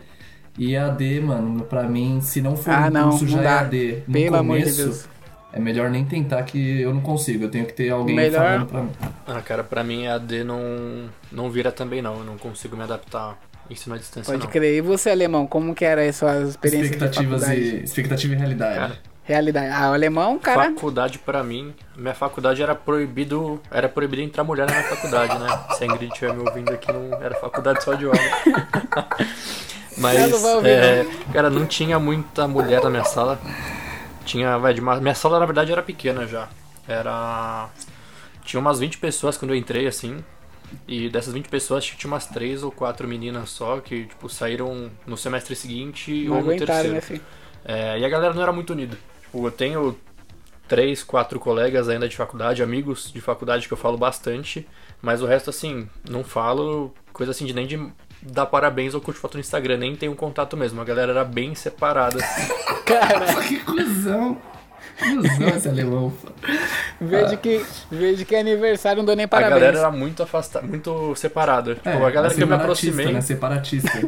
E 0.58 0.76
EAD, 0.76 1.20
mano, 1.22 1.64
pra 1.66 1.84
mim, 1.84 2.20
se 2.22 2.42
não 2.42 2.56
for 2.56 2.72
Ah, 2.72 2.88
um 2.88 2.90
não, 2.92 3.10
curso 3.10 3.26
não 3.26 3.32
já 3.32 3.42
dá. 3.42 3.62
EAD 3.64 4.04
no 4.08 4.14
Pelo 4.14 4.36
amor 4.36 4.58
de 4.58 4.64
começo, 4.64 4.84
Deus. 4.84 5.06
é 5.52 5.60
melhor 5.60 5.90
nem 5.90 6.06
tentar 6.06 6.44
que 6.44 6.82
eu 6.82 6.94
não 6.94 7.02
consigo. 7.02 7.46
Eu 7.46 7.50
tenho 7.50 7.66
que 7.66 7.74
ter 7.74 7.90
alguém 7.90 8.16
Melhor- 8.16 8.44
falando 8.44 8.66
pra 8.68 8.82
mim. 8.84 8.90
Ah, 9.26 9.42
cara, 9.42 9.64
pra 9.64 9.84
mim 9.84 10.06
AD 10.08 10.44
não, 10.44 11.10
não 11.32 11.50
vira 11.50 11.72
também 11.72 12.02
não. 12.02 12.20
Eu 12.20 12.24
não 12.24 12.38
consigo 12.38 12.78
me 12.78 12.84
adaptar 12.84 13.38
ensino 13.70 13.96
à 13.96 13.98
distância 13.98 14.32
Pode 14.32 14.44
não. 14.46 14.52
crer. 14.52 14.76
E 14.78 14.82
você, 14.82 15.10
alemão, 15.10 15.48
como 15.48 15.74
que 15.74 15.84
era 15.86 16.02
aí 16.02 16.14
suas 16.14 16.50
experiências 16.50 16.90
de 16.92 16.96
Expectativas 16.98 17.48
e, 17.50 17.84
expectativa 17.84 18.34
e 18.34 18.38
realidade. 18.38 18.76
Cara, 18.80 18.98
Realidade. 19.26 19.68
Ah, 19.74 19.90
o 19.90 19.94
alemão, 19.94 20.38
cara... 20.38 20.66
faculdade 20.66 21.18
pra 21.18 21.42
mim, 21.46 21.74
minha 21.96 22.14
faculdade 22.14 22.62
era 22.62 22.76
proibido, 22.76 23.58
era 23.72 23.88
proibido 23.88 24.22
entrar 24.22 24.44
mulher 24.44 24.68
na 24.68 24.74
minha 24.74 24.84
faculdade, 24.84 25.40
né? 25.40 25.48
Se 25.78 25.84
a 25.86 25.88
Ingrid 25.88 26.12
estiver 26.12 26.34
me 26.36 26.42
ouvindo 26.46 26.70
aqui, 26.74 26.92
não 26.92 27.14
era 27.24 27.34
faculdade 27.36 27.82
só 27.86 27.94
de 27.94 28.06
homem. 28.06 28.20
Mas, 30.04 30.42
não 30.42 30.66
é, 30.66 31.06
cara, 31.32 31.50
não 31.50 31.66
tinha 31.66 31.98
muita 31.98 32.48
mulher 32.48 32.84
na 32.84 32.90
minha 32.90 33.06
sala. 33.06 33.40
Tinha, 34.26 34.58
vai, 34.58 34.74
de 34.74 34.82
uma, 34.82 34.98
minha 34.98 35.16
sala 35.16 35.40
na 35.40 35.46
verdade 35.46 35.72
era 35.72 35.82
pequena 35.82 36.28
já. 36.28 36.48
Era 36.88 37.70
tinha 38.44 38.60
umas 38.60 38.80
20 38.80 38.98
pessoas 38.98 39.38
quando 39.38 39.52
eu 39.52 39.58
entrei 39.58 39.88
assim. 39.88 40.24
E 40.88 41.10
dessas 41.10 41.34
20 41.34 41.50
pessoas 41.50 41.84
acho 41.84 41.94
que 41.94 41.98
tinha 42.00 42.12
umas 42.12 42.26
3 42.26 42.64
ou 42.64 42.72
4 42.72 43.08
meninas 43.08 43.50
só 43.52 43.80
que 43.80 44.06
tipo 44.06 44.28
saíram 44.28 44.90
no 45.06 45.16
semestre 45.16 45.56
seguinte 45.56 46.26
Não 46.26 46.38
ou 46.38 46.42
no 46.44 46.50
aguentaram, 46.50 46.74
terceiro. 46.74 46.94
né, 46.96 47.02
filho? 47.02 47.22
É, 47.64 48.00
e 48.00 48.06
a 48.06 48.10
galera 48.10 48.34
não 48.34 48.42
era 48.42 48.52
muito 48.52 48.72
unida. 48.74 48.98
Tipo, 49.22 49.48
eu 49.48 49.52
tenho 49.52 49.98
três, 50.68 51.04
quatro 51.04 51.40
colegas 51.40 51.88
ainda 51.90 52.08
de 52.10 52.16
faculdade, 52.16 52.64
amigos 52.64 53.12
de 53.12 53.22
faculdade 53.22 53.68
que 53.68 53.74
eu 53.74 53.78
falo 53.78 53.98
bastante, 53.98 54.68
mas 55.02 55.22
o 55.22 55.26
resto, 55.26 55.50
assim, 55.50 55.88
não 56.10 56.24
falo 56.24 56.94
coisa 57.12 57.32
assim 57.32 57.46
de 57.46 57.54
nem 57.54 57.68
de 57.68 57.78
dar 58.25 58.46
parabéns 58.46 58.94
ou 58.94 59.02
curtir 59.02 59.20
foto 59.20 59.36
no 59.36 59.40
Instagram, 59.42 59.78
nem 59.78 59.96
tenho 59.96 60.16
contato 60.16 60.56
mesmo. 60.58 60.80
A 60.81 60.84
galera 60.84 61.12
era 61.12 61.24
bem 61.24 61.54
separada. 61.56 62.18
Cara, 62.86 63.25
Que 63.44 63.58
cuzão. 63.60 64.38
Cuzão 65.00 65.48
esse 65.50 65.68
alemão. 65.70 66.14
vejo 67.02 67.38
que, 67.38 67.66
vejo 67.92 68.25
que 68.25 68.36
é 68.36 68.40
aniversário, 68.42 68.98
não 69.00 69.06
dou 69.06 69.16
nem 69.16 69.25
A 69.25 69.28
parabéns. 69.28 69.60
galera 69.60 69.80
era 69.80 69.92
muito 69.92 70.22
afastada, 70.22 70.66
muito 70.68 71.16
separada. 71.16 71.75
Tipo, 71.75 71.90
a 71.90 72.12
galera 72.12 72.34
que 72.34 72.44
eu 72.44 72.48
me 72.48 72.54
aproximei, 72.54 73.12
Né? 73.12 73.22
Separatista. 73.22 73.90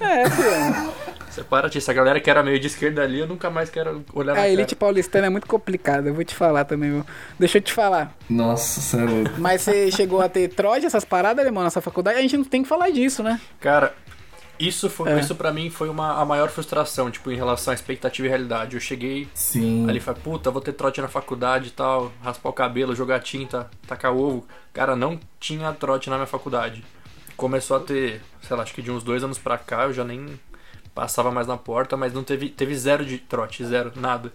É, 0.00 0.28
filho. 0.28 0.92
Separatista. 1.32 1.90
A 1.90 1.94
galera 1.94 2.20
que 2.20 2.30
era 2.30 2.42
meio 2.42 2.58
de 2.60 2.66
esquerda 2.66 3.02
ali, 3.02 3.18
eu 3.20 3.26
nunca 3.26 3.50
mais 3.50 3.70
quero 3.70 4.04
olhar 4.12 4.34
na 4.34 4.40
A 4.42 4.48
elite 4.48 4.74
cara. 4.74 4.80
paulistana 4.80 5.26
é 5.26 5.30
muito 5.30 5.46
complicada, 5.46 6.08
eu 6.08 6.14
vou 6.14 6.24
te 6.24 6.34
falar 6.34 6.64
também, 6.64 6.90
meu. 6.90 7.06
Deixa 7.38 7.58
eu 7.58 7.62
te 7.62 7.72
falar. 7.72 8.14
Nossa, 8.28 8.80
você 8.80 8.96
é 8.96 9.04
louco. 9.04 9.30
Mas 9.38 9.62
você 9.62 9.90
chegou 9.90 10.20
a 10.20 10.28
ter 10.28 10.48
trote 10.48 10.86
essas 10.86 11.04
paradas, 11.04 11.44
alemão, 11.44 11.62
nessa 11.64 11.80
faculdade? 11.80 12.18
A 12.18 12.22
gente 12.22 12.36
não 12.36 12.44
tem 12.44 12.62
que 12.62 12.68
falar 12.68 12.90
disso, 12.90 13.22
né? 13.22 13.40
Cara, 13.60 13.94
isso, 14.58 14.88
foi, 14.88 15.10
É. 15.10 15.18
isso 15.18 15.34
pra 15.34 15.52
mim 15.52 15.70
foi 15.70 15.88
uma, 15.88 16.20
a 16.20 16.24
maior 16.24 16.48
frustração, 16.48 17.10
tipo, 17.10 17.32
em 17.32 17.36
relação 17.36 17.72
à 17.72 17.74
expectativa 17.74 18.26
e 18.26 18.30
realidade. 18.30 18.76
Eu 18.76 18.80
cheguei 18.80 19.28
Sim. 19.34 19.88
Ali 19.88 19.98
falei, 19.98 20.20
puta, 20.22 20.50
vou 20.50 20.60
ter 20.62 20.72
trote 20.72 21.00
na 21.00 21.08
faculdade 21.08 21.68
e 21.68 21.70
tal, 21.72 22.12
raspar 22.22 22.50
o 22.50 22.52
cabelo, 22.52 22.94
jogar 22.94 23.18
tinta, 23.20 23.68
tacar 23.88 24.12
ovo. 24.14 24.46
Cara, 24.72 24.94
não 24.94 25.18
tinha 25.40 25.72
trote 25.72 26.08
na 26.08 26.16
minha 26.16 26.26
faculdade. 26.26 26.84
Começou 27.36 27.76
a 27.76 27.80
ter, 27.80 28.20
sei 28.46 28.56
lá, 28.56 28.62
acho 28.62 28.72
que 28.74 28.82
de 28.82 28.90
uns 28.90 29.02
dois 29.02 29.24
anos 29.24 29.38
pra 29.38 29.58
cá, 29.58 29.84
eu 29.84 29.92
já 29.92 30.04
nem 30.04 30.26
passava 30.94 31.30
mais 31.30 31.46
na 31.46 31.56
porta, 31.56 31.96
mas 31.96 32.12
não 32.12 32.22
teve, 32.22 32.48
teve 32.48 32.74
zero 32.76 33.04
de 33.04 33.18
trote, 33.18 33.64
zero, 33.64 33.92
nada. 33.96 34.32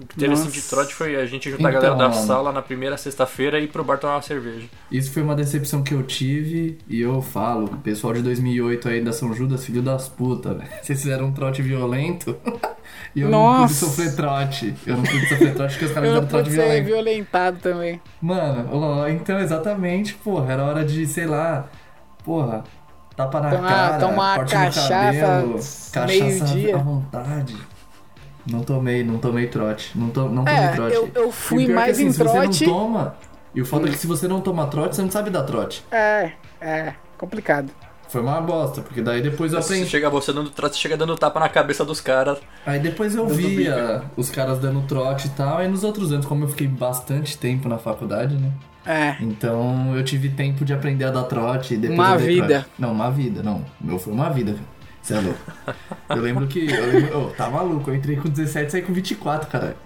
O 0.00 0.06
que 0.06 0.16
teve 0.16 0.32
assim 0.32 0.48
de 0.48 0.56
Nossa. 0.56 0.70
trote 0.70 0.94
foi 0.94 1.14
a 1.16 1.26
gente 1.26 1.50
juntar 1.50 1.68
a 1.68 1.70
Então, 1.70 1.82
galera 1.82 2.08
da 2.08 2.12
sala 2.12 2.50
na 2.50 2.62
primeira 2.62 2.96
sexta-feira 2.96 3.60
e 3.60 3.64
ir 3.64 3.68
pro 3.68 3.84
bar 3.84 3.98
tomar 3.98 4.14
uma 4.16 4.22
cerveja. 4.22 4.66
Isso 4.90 5.12
foi 5.12 5.22
uma 5.22 5.34
decepção 5.36 5.82
que 5.82 5.92
eu 5.94 6.02
tive 6.02 6.78
e 6.88 7.00
eu 7.00 7.20
falo, 7.20 7.66
o 7.66 7.76
pessoal 7.76 8.12
de 8.14 8.22
2008 8.22 8.88
aí 8.88 9.00
da 9.04 9.12
São 9.12 9.32
Judas, 9.34 9.64
filho 9.64 9.82
das 9.82 10.08
putas, 10.08 10.56
velho. 10.56 10.68
Vocês 10.82 11.00
fizeram 11.00 11.26
um 11.26 11.32
trote 11.32 11.60
violento 11.62 12.34
e 13.14 13.20
eu 13.20 13.28
não 13.28 13.46
pude 13.50 13.60
Nossa. 13.60 13.86
sofrer 13.86 14.16
trote. 14.16 14.74
Eu 14.86 14.96
não 14.96 15.04
pude 15.04 15.28
sofrer 15.28 15.54
trote 15.54 15.72
porque 15.74 15.84
os 15.84 15.92
caras 15.92 16.08
Eu 16.08 16.14
fizeram 16.16 16.28
trote 16.28 16.50
violento. 16.50 16.84
violentado 16.86 17.58
também. 17.60 18.00
Mano, 18.20 18.68
ó, 18.72 19.06
então 19.08 19.38
exatamente, 19.38 20.14
porra, 20.14 20.52
era 20.54 20.64
hora 20.64 20.84
de, 20.84 21.06
sei 21.06 21.26
lá, 21.26 21.68
porra, 22.24 22.64
tapa 23.16 23.40
na 23.40 23.50
Tomar- 23.50 23.68
cara, 23.68 23.98
tomar 23.98 24.36
corte 24.36 24.54
no 24.54 24.60
cachaça 24.64 24.88
cabelo, 25.20 25.54
cachaça 25.92 26.74
à 26.74 26.78
vontade. 26.78 27.56
Não 28.50 28.60
tomei, 28.62 29.04
não 29.04 29.18
tomei 29.18 29.46
trote. 29.46 29.96
Não, 29.96 30.08
to, 30.10 30.28
não 30.28 30.44
tomei 30.44 30.60
É, 30.60 30.68
trote. 30.72 30.94
eu, 30.96 31.10
eu 31.14 31.28
E 31.28 31.32
fui 31.32 31.68
mais 31.68 31.86
que, 31.96 32.02
assim, 32.02 32.06
em 32.06 32.12
se 32.12 32.18
você 32.18 32.32
trote. 32.40 32.66
não 32.66 32.72
toma, 32.72 33.14
e 33.54 33.60
o 33.62 33.66
foda 33.66 33.88
é 33.88 33.92
que 33.92 33.98
se 33.98 34.06
você 34.06 34.26
não 34.26 34.40
toma 34.40 34.66
trote, 34.66 34.96
você 34.96 35.02
não 35.02 35.10
sabe 35.10 35.30
dar 35.30 35.44
trote. 35.44 35.84
É, 35.92 36.32
é, 36.60 36.94
complicado. 37.16 37.70
Foi 38.08 38.20
uma 38.20 38.40
bosta, 38.42 38.82
porque 38.82 39.00
daí 39.00 39.22
depois 39.22 39.52
eu 39.54 39.58
aprendi. 39.60 39.86
chega 39.88 40.10
você 40.10 40.32
dando 40.34 40.50
trote, 40.50 40.74
você 40.74 40.82
chega 40.82 40.96
dando 40.98 41.16
tapa 41.16 41.38
na 41.40 41.48
cabeça 41.48 41.82
dos 41.84 41.98
caras. 42.00 42.38
Aí 42.66 42.78
depois 42.78 43.14
eu 43.14 43.26
via 43.28 44.02
os 44.16 44.28
caras 44.28 44.58
dando 44.58 44.82
trote 44.86 45.28
e 45.28 45.30
tal, 45.30 45.58
aí 45.58 45.68
nos 45.68 45.82
outros 45.84 46.12
anos, 46.12 46.26
como 46.26 46.44
eu 46.44 46.48
fiquei 46.48 46.66
bastante 46.66 47.38
tempo 47.38 47.68
na 47.70 47.78
faculdade, 47.78 48.36
né? 48.36 48.50
É. 48.84 49.16
Então 49.20 49.94
eu 49.94 50.02
tive 50.04 50.28
tempo 50.28 50.64
de 50.64 50.72
aprender 50.72 51.04
a 51.04 51.10
dar 51.10 51.24
trote 51.24 51.74
e 51.74 51.76
depois 51.76 51.98
Uma 51.98 52.16
vida. 52.18 52.46
trote. 52.46 52.70
Não, 52.78 52.92
uma 52.92 53.10
vida, 53.10 53.42
não. 53.42 53.64
O 53.80 53.86
meu 53.86 53.98
foi 53.98 54.12
uma 54.12 54.28
vida, 54.30 54.52
velho. 54.52 54.64
Você 55.00 55.14
é 55.14 55.20
louco. 55.20 55.40
Eu 56.08 56.20
lembro 56.20 56.46
que. 56.46 56.70
Eu 56.70 56.86
lembro, 56.86 57.18
oh, 57.18 57.30
tá 57.30 57.50
maluco, 57.50 57.90
eu 57.90 57.94
entrei 57.94 58.16
com 58.16 58.28
17 58.28 58.68
e 58.68 58.70
saí 58.70 58.82
com 58.82 58.92
24, 58.92 59.48
cara. 59.50 59.76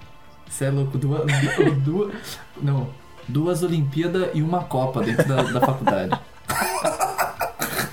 Você 0.49 0.67
é 0.67 0.71
louco, 0.71 0.99
duas. 0.99 1.25
duas. 1.83 2.15
Não. 2.61 2.89
duas 3.27 3.63
Olimpíadas 3.63 4.29
e 4.35 4.43
uma 4.43 4.65
Copa 4.65 5.03
dentro 5.03 5.27
da, 5.27 5.43
da 5.43 5.61
faculdade. 5.61 6.19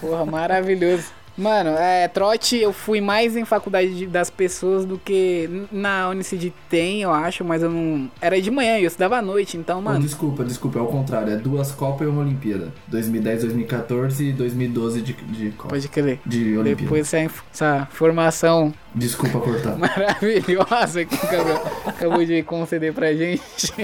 Porra, 0.01 0.25
maravilhoso. 0.25 1.11
Mano, 1.35 1.71
é, 1.71 2.07
trote 2.07 2.57
eu 2.57 2.71
fui 2.71 3.01
mais 3.01 3.35
em 3.35 3.43
faculdade 3.43 3.93
de- 3.95 4.05
das 4.05 4.29
pessoas 4.29 4.85
do 4.85 4.99
que 4.99 5.65
na 5.71 6.09
Unicid 6.09 6.53
tem, 6.69 7.01
eu 7.01 7.11
acho, 7.11 7.43
mas 7.43 7.63
eu 7.63 7.69
não. 7.71 8.09
Era 8.21 8.39
de 8.39 8.51
manhã 8.51 8.77
eu 8.77 8.85
estudava 8.85 9.17
à 9.17 9.21
noite, 9.21 9.57
então, 9.57 9.79
Oh, 9.79 9.81
mano. 9.81 9.99
desculpa, 9.99 10.43
desculpa, 10.43 10.77
é 10.77 10.81
o 10.81 10.85
contrário. 10.87 11.33
É 11.33 11.35
duas 11.37 11.71
Copas 11.71 12.07
e 12.07 12.09
uma 12.11 12.21
Olimpíada. 12.21 12.71
2010, 12.87 13.41
2014 13.41 14.25
e 14.29 14.31
2012 14.31 15.01
de, 15.01 15.13
de 15.13 15.49
Copa. 15.51 15.69
Pode 15.69 15.87
crer. 15.87 16.19
De 16.25 16.55
Olimpíada. 16.57 16.81
Depois 16.83 17.01
dessa, 17.09 17.19
inf- 17.19 17.41
essa 17.51 17.87
formação 17.91 18.71
Desculpa 18.93 19.39
cortar. 19.39 19.75
maravilhosa 19.79 21.03
que 21.03 21.15
acabou, 21.15 21.61
acabou 21.87 22.23
de 22.25 22.43
conceder 22.43 22.93
pra 22.93 23.11
gente. 23.13 23.73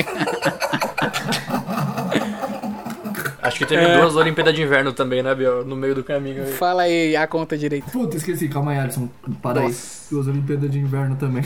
Acho 3.41 3.48
que 3.59 3.65
teve 3.65 3.83
É. 3.83 3.97
duas 3.99 4.15
Olimpíadas 4.15 4.55
de 4.55 4.61
Inverno 4.63 4.93
também, 4.93 5.21
né, 5.21 5.35
Biel? 5.35 5.63
No 5.65 5.75
meio 5.75 5.93
do 5.93 6.03
caminho. 6.03 6.43
aí. 6.43 6.51
Fala 6.53 6.83
aí 6.83 7.15
a 7.15 7.27
conta 7.27 7.57
direito. 7.57 7.91
Puta, 7.91 8.15
esqueci. 8.17 8.47
Calma 8.47 8.71
aí, 8.71 8.79
Alisson. 8.79 9.09
Para 9.41 9.61
aí. 9.61 9.75
Duas 10.09 10.27
Olimpíadas 10.27 10.71
de 10.71 10.79
Inverno 10.79 11.15
também. 11.17 11.43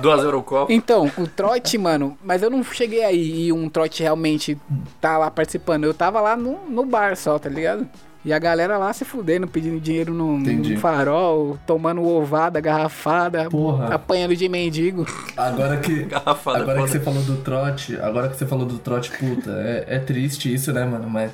Duas 0.00 0.22
Eurocopas. 0.24 0.74
Então, 0.74 1.10
o 1.16 1.26
trote, 1.26 1.78
mano, 1.78 2.18
mas 2.24 2.42
eu 2.42 2.50
não 2.50 2.64
cheguei 2.64 3.04
aí 3.04 3.46
e 3.46 3.52
um 3.52 3.68
trote 3.68 4.02
realmente 4.02 4.58
tá 5.00 5.16
lá 5.18 5.30
participando. 5.30 5.84
Eu 5.84 5.94
tava 5.94 6.20
lá 6.20 6.36
no, 6.36 6.58
no 6.68 6.84
bar 6.84 7.14
só, 7.16 7.38
tá 7.38 7.48
ligado? 7.48 7.86
E 8.24 8.32
a 8.32 8.38
galera 8.38 8.78
lá 8.78 8.90
se 8.92 9.04
fudendo, 9.04 9.46
pedindo 9.46 9.78
dinheiro 9.78 10.14
no, 10.14 10.38
no 10.38 10.78
farol, 10.78 11.58
tomando 11.66 12.02
ovada, 12.02 12.58
garrafada, 12.58 13.50
Porra. 13.50 13.94
apanhando 13.94 14.34
de 14.34 14.48
mendigo. 14.48 15.06
Agora 15.36 15.76
que. 15.76 16.04
Garrafada, 16.08 16.60
Agora 16.60 16.82
que 16.84 16.88
você 16.90 17.00
falou 17.00 17.22
do 17.22 17.36
trote, 17.36 17.96
agora 18.00 18.28
que 18.30 18.36
você 18.36 18.46
falou 18.46 18.64
do 18.64 18.78
trote, 18.78 19.10
puta, 19.10 19.50
é, 19.50 19.84
é 19.96 19.98
triste 19.98 20.52
isso, 20.52 20.72
né, 20.72 20.84
mano? 20.86 21.08
Mas. 21.10 21.32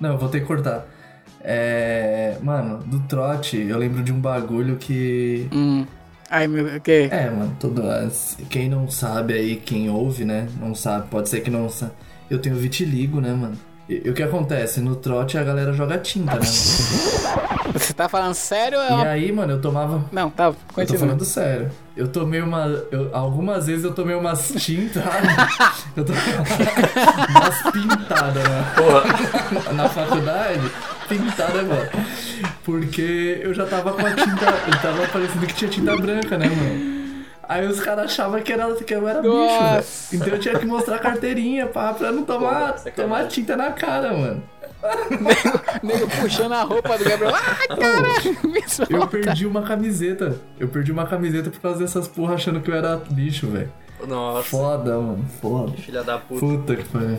Não, 0.00 0.10
eu 0.12 0.18
vou 0.18 0.28
ter 0.28 0.40
que 0.40 0.46
cortar. 0.46 0.86
É. 1.40 2.36
Mano, 2.40 2.78
do 2.78 3.00
trote, 3.00 3.56
eu 3.58 3.76
lembro 3.78 4.02
de 4.02 4.12
um 4.12 4.20
bagulho 4.20 4.76
que. 4.76 5.48
Hum. 5.52 5.84
Ai, 6.30 6.46
meu, 6.46 6.76
o 6.76 6.80
quê? 6.80 7.08
É, 7.10 7.28
mano, 7.30 7.56
todo. 7.58 7.82
as- 7.88 8.38
Quem 8.48 8.68
não 8.68 8.88
sabe 8.88 9.34
aí, 9.34 9.56
quem 9.56 9.90
ouve, 9.90 10.24
né? 10.24 10.46
Não 10.60 10.74
sabe, 10.74 11.08
pode 11.08 11.28
ser 11.28 11.40
que 11.40 11.50
não 11.50 11.68
sabe. 11.68 11.92
Eu 12.30 12.38
tenho 12.38 12.54
vitiligo, 12.56 13.20
né, 13.20 13.32
mano? 13.32 13.56
E, 13.88 14.08
o 14.08 14.14
que 14.14 14.22
acontece? 14.22 14.80
No 14.80 14.96
trote 14.96 15.36
a 15.36 15.42
galera 15.44 15.72
joga 15.72 15.98
tinta, 15.98 16.34
né? 16.36 16.40
Você 17.74 17.92
tá 17.94 18.08
falando 18.08 18.34
sério 18.34 18.78
ou 18.78 18.84
é 18.84 19.02
E 19.02 19.06
aí, 19.08 19.32
mano, 19.32 19.54
eu 19.54 19.60
tomava. 19.60 20.04
Não, 20.12 20.28
tá, 20.30 20.44
Eu 20.46 20.52
tô 20.52 20.74
continua. 20.74 21.00
falando 21.00 21.24
sério. 21.24 21.70
Eu 21.96 22.06
tomei 22.08 22.40
uma. 22.42 22.66
eu- 22.90 23.10
algumas 23.14 23.66
vezes 23.66 23.84
eu 23.84 23.92
tomei 23.92 24.14
umas 24.14 24.52
tintas. 24.58 25.02
eu 25.96 26.04
tomei 26.04 26.20
umas 27.28 27.62
pintadas, 27.72 28.44
né? 28.44 28.72
Porra, 28.76 29.72
Na 29.72 29.88
faculdade. 29.88 30.70
Pintada, 31.08 31.62
mano. 31.62 31.88
Porque 32.64 33.40
eu 33.42 33.52
já 33.54 33.66
tava 33.66 33.92
com 33.92 34.06
a 34.06 34.10
tinta. 34.10 34.44
Eu 34.66 34.78
tava 34.80 35.06
parecendo 35.08 35.46
que 35.46 35.54
tinha 35.54 35.70
tinta 35.70 35.96
branca, 35.96 36.38
né, 36.38 36.48
mano? 36.48 36.91
Aí 37.52 37.66
os 37.66 37.80
caras 37.80 38.06
achavam 38.06 38.40
que, 38.40 38.52
era, 38.52 38.72
que 38.74 38.94
eu 38.94 39.08
era 39.08 39.20
bicho, 39.20 39.32
velho. 39.34 39.74
Nossa. 39.76 40.16
Então 40.16 40.28
eu 40.28 40.38
tinha 40.38 40.58
que 40.58 40.66
mostrar 40.66 40.96
a 40.96 40.98
carteirinha 40.98 41.66
pá, 41.66 41.92
pra 41.92 42.10
não 42.10 42.24
tomar, 42.24 42.74
Pô, 42.74 42.90
tomar 42.90 43.26
tinta 43.28 43.56
na 43.56 43.72
cara, 43.72 44.12
mano. 44.12 44.42
Nego 45.82 46.08
puxando 46.20 46.52
a 46.52 46.62
roupa 46.62 46.98
do 46.98 47.04
Gabriel. 47.04 47.32
Ah, 47.34 48.66
solta. 48.66 48.92
Eu 48.92 49.06
perdi 49.06 49.46
uma 49.46 49.62
camiseta. 49.62 50.36
Eu 50.58 50.68
perdi 50.68 50.90
uma 50.90 51.06
camiseta 51.06 51.50
por 51.50 51.60
causa 51.60 51.78
dessas 51.78 52.08
porra 52.08 52.34
achando 52.34 52.60
que 52.60 52.70
eu 52.70 52.74
era 52.74 52.96
bicho, 53.10 53.46
velho. 53.48 53.72
nossa. 54.06 54.48
Foda, 54.48 54.98
mano. 54.98 55.24
Foda. 55.40 55.72
Filha 55.76 56.02
da 56.02 56.18
puta. 56.18 56.40
Puta 56.40 56.76
que 56.76 56.84
pariu. 56.84 57.18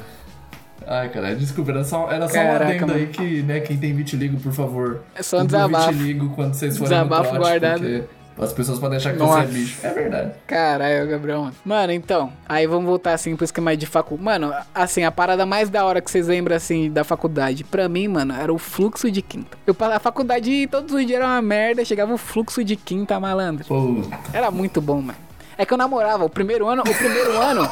Ai, 0.85 1.07
cara, 1.09 1.33
desculpa, 1.33 1.71
era 1.71 1.83
só, 1.85 2.11
era 2.11 2.27
só 2.27 2.37
um 2.37 2.91
aí 2.93 3.07
que, 3.07 3.41
né, 3.43 3.61
quem 3.61 3.77
tem 3.77 3.93
vitiligo, 3.93 4.37
por 4.41 4.51
favor. 4.51 5.01
É 5.15 5.23
só 5.23 5.39
um 5.39 5.45
desabafo. 5.45 5.91
vitiligo 5.93 6.29
quando 6.35 6.53
vocês 6.55 6.77
forem 6.77 6.91
Desabafo 6.91 7.23
no 7.23 7.39
trote, 7.39 7.49
guardado. 7.59 7.79
porque 7.79 8.03
as 8.37 8.51
pessoas 8.53 8.79
podem 8.79 8.97
achar 8.97 9.13
que 9.13 9.19
Nossa. 9.19 9.41
você 9.41 9.43
é 9.43 9.47
bicho. 9.47 9.79
É 9.83 9.89
verdade. 9.89 10.31
Caralho, 10.47 11.07
Gabriel, 11.07 11.39
mano. 11.41 11.55
Mano, 11.63 11.91
então, 11.93 12.33
aí 12.47 12.65
vamos 12.67 12.85
voltar 12.85 13.13
assim 13.13 13.35
pro 13.35 13.45
esquema 13.45 13.75
de 13.77 13.85
facu. 13.85 14.17
Mano, 14.17 14.53
assim, 14.73 15.03
a 15.03 15.11
parada 15.11 15.45
mais 15.45 15.69
da 15.69 15.85
hora 15.85 16.01
que 16.01 16.09
vocês 16.09 16.27
lembram, 16.27 16.55
assim, 16.55 16.91
da 16.91 17.03
faculdade, 17.03 17.63
pra 17.63 17.87
mim, 17.87 18.07
mano, 18.07 18.33
era 18.33 18.51
o 18.53 18.57
fluxo 18.57 19.09
de 19.11 19.21
quinta. 19.21 19.57
Eu 19.67 19.75
a 19.79 19.99
faculdade 19.99 20.67
todos 20.67 20.93
os 20.93 21.05
dias 21.05 21.19
era 21.19 21.27
uma 21.27 21.41
merda, 21.41 21.83
chegava 21.85 22.13
o 22.13 22.17
fluxo 22.17 22.63
de 22.63 22.75
quinta, 22.75 23.19
malandro. 23.19 23.65
Pô, 23.65 24.01
Era 24.33 24.49
muito 24.49 24.81
bom, 24.81 25.01
mano. 25.01 25.17
É 25.57 25.65
que 25.65 25.73
eu 25.73 25.77
namorava, 25.77 26.25
o 26.25 26.29
primeiro 26.29 26.67
ano, 26.67 26.81
o 26.81 26.95
primeiro 26.95 27.37
ano, 27.39 27.69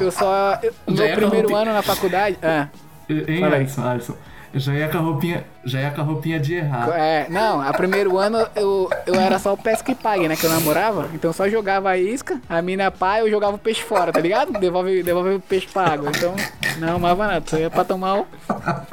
eu 0.00 0.10
só. 0.12 0.58
eu- 0.62 0.72
meu 0.86 0.96
primeiro 1.16 1.48
roupinha. 1.48 1.58
ano 1.58 1.72
na 1.72 1.82
faculdade. 1.82 2.38
Ah, 2.40 2.68
aí. 3.08 3.42
Alisson, 3.42 3.82
Alisson? 3.82 4.14
Já 4.54 4.72
ia 4.72 4.88
com 4.88 4.98
a 4.98 5.00
roupinha, 5.00 5.44
já 5.64 5.80
ia 5.80 5.90
com 5.90 6.00
a 6.00 6.04
roupinha 6.04 6.38
de 6.38 6.54
errar. 6.54 6.88
é, 6.96 7.26
não, 7.28 7.60
a 7.60 7.72
primeiro 7.72 8.18
ano 8.18 8.46
eu, 8.54 8.88
eu 9.06 9.14
era 9.16 9.38
só 9.38 9.52
o 9.52 9.56
pesca 9.56 9.90
e 9.90 9.94
pague, 9.94 10.28
né? 10.28 10.36
Que 10.36 10.44
eu 10.46 10.50
namorava. 10.50 11.08
Então 11.12 11.30
eu 11.30 11.32
só 11.34 11.48
jogava 11.48 11.90
a 11.90 11.98
isca, 11.98 12.40
a 12.48 12.62
mina 12.62 12.90
pá, 12.90 13.18
eu 13.20 13.28
jogava 13.30 13.56
o 13.56 13.58
peixe 13.58 13.82
fora, 13.82 14.12
tá 14.12 14.20
ligado? 14.20 14.52
Devolve, 14.52 15.02
devolve 15.02 15.34
o 15.34 15.40
peixe 15.40 15.66
pra 15.72 15.88
água. 15.88 16.10
Então, 16.14 16.34
não 16.78 16.96
amava 16.96 17.26
nada. 17.26 17.44
Só 17.48 17.56
ia 17.58 17.68
pra 17.70 17.84
tomar 17.84 18.14
um. 18.20 18.24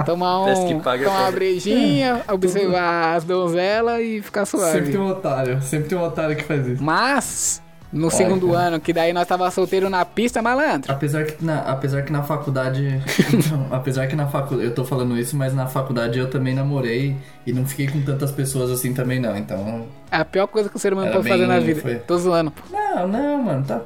Tomar 0.06 0.46
Pesca 0.46 0.66
e 0.68 0.74
um. 0.74 0.80
pague 0.80 1.04
é 1.04 1.08
Tomar 1.08 1.22
uma 1.22 1.32
brejinha, 1.32 2.22
observar 2.32 3.16
as 3.16 3.24
donzelas 3.24 4.02
e 4.02 4.22
ficar 4.22 4.46
suave. 4.46 4.72
Sempre 4.72 4.92
tem 4.92 5.00
um 5.02 5.10
otário, 5.10 5.62
sempre 5.62 5.90
tem 5.90 5.98
um 5.98 6.04
otário 6.04 6.36
que 6.36 6.44
faz 6.44 6.68
isso. 6.68 6.84
Mas, 6.84 7.62
no 7.92 8.10
segundo 8.10 8.48
cara. 8.52 8.68
ano, 8.68 8.80
que 8.80 8.94
daí 8.94 9.12
nós 9.14 9.28
tava 9.28 9.50
solteiro 9.52 9.90
na 9.90 10.06
pista, 10.06 10.42
malandro. 10.42 10.92
Apesar 10.92 11.26
que 11.26 11.44
na, 11.44 11.60
apesar 11.60 12.04
que 12.04 12.12
na 12.12 12.24
faculdade. 12.24 13.02
Então, 13.34 13.68
apesar 13.72 14.08
que 14.08 14.16
na 14.16 14.28
faculdade. 14.28 14.70
Eu 14.70 14.76
tô 14.76 14.84
falando 14.86 15.18
isso, 15.18 15.36
mas 15.36 15.54
na 15.54 15.68
faculdade 15.68 16.18
eu 16.20 16.30
também 16.30 16.54
namorei 16.54 17.16
e 17.46 17.52
não 17.54 17.66
fiquei 17.66 17.88
com 17.88 18.02
tantas 18.02 18.32
pessoas 18.32 18.70
assim 18.72 18.94
também, 18.94 19.20
não. 19.20 19.36
Então. 19.38 19.88
É 20.12 20.18
a 20.18 20.26
pior 20.26 20.48
coisa 20.48 20.70
que 20.70 20.76
o 20.76 20.80
ser 20.80 20.94
humano 20.94 21.12
pode 21.12 21.28
fazer 21.28 21.48
na 21.48 21.60
vida. 21.60 21.82
foi- 21.82 21.96
Tô 21.96 22.18
zoando, 22.18 22.52
pô. 22.52 22.62
Não, 22.72 23.08
não, 23.08 23.44
mano, 23.44 23.66
tá. 23.66 23.82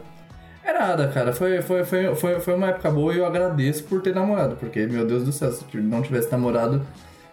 É 0.64 0.74
nada, 0.74 1.08
cara. 1.10 1.32
Foi, 1.32 1.62
foi, 1.62 1.84
foi, 1.86 2.16
foi, 2.16 2.40
foi 2.40 2.56
uma 2.56 2.68
época 2.70 2.90
boa 2.90 3.14
e 3.14 3.18
eu 3.20 3.26
agradeço 3.26 3.84
por 3.84 4.02
ter 4.02 4.16
namorado. 4.16 4.56
Porque, 4.56 4.86
meu 4.88 5.06
Deus 5.06 5.24
do 5.24 5.32
céu, 5.32 5.52
se 5.52 5.64
eu 5.74 5.82
não 5.84 6.02
tivesse 6.02 6.32
namorado, 6.32 6.82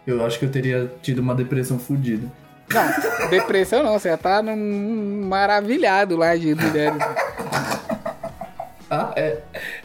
eu 0.07 0.25
acho 0.25 0.39
que 0.39 0.45
eu 0.45 0.51
teria 0.51 0.91
tido 1.01 1.21
uma 1.21 1.35
depressão 1.35 1.79
fodida. 1.79 2.27
Não, 2.75 3.29
depressão 3.31 3.83
não, 3.83 3.99
você 3.99 4.09
já 4.11 4.17
tá 4.17 4.43
num 4.43 5.27
maravilhado 5.29 6.17
lá 6.17 6.37
de 6.37 6.55
mulheres. 6.55 6.99
Ah, 8.91 9.13
é. 9.17 9.39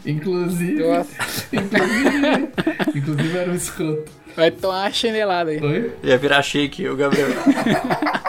Inclusive. 0.04 0.86
Nossa. 0.86 1.10
Inclusive. 1.52 2.48
inclusive 2.94 3.38
era 3.38 3.50
um 3.50 3.54
escroto. 3.54 4.12
Vai 4.36 4.50
tomar 4.50 4.82
uma 4.84 4.90
chinelada 4.92 5.50
aí. 5.50 5.60
Oi? 5.62 5.92
Ia 6.02 6.18
virar 6.18 6.42
shake, 6.42 6.86
o 6.88 6.96
Gabriel. 6.96 7.28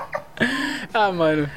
Ah, 0.94 1.12
mano. 1.12 1.48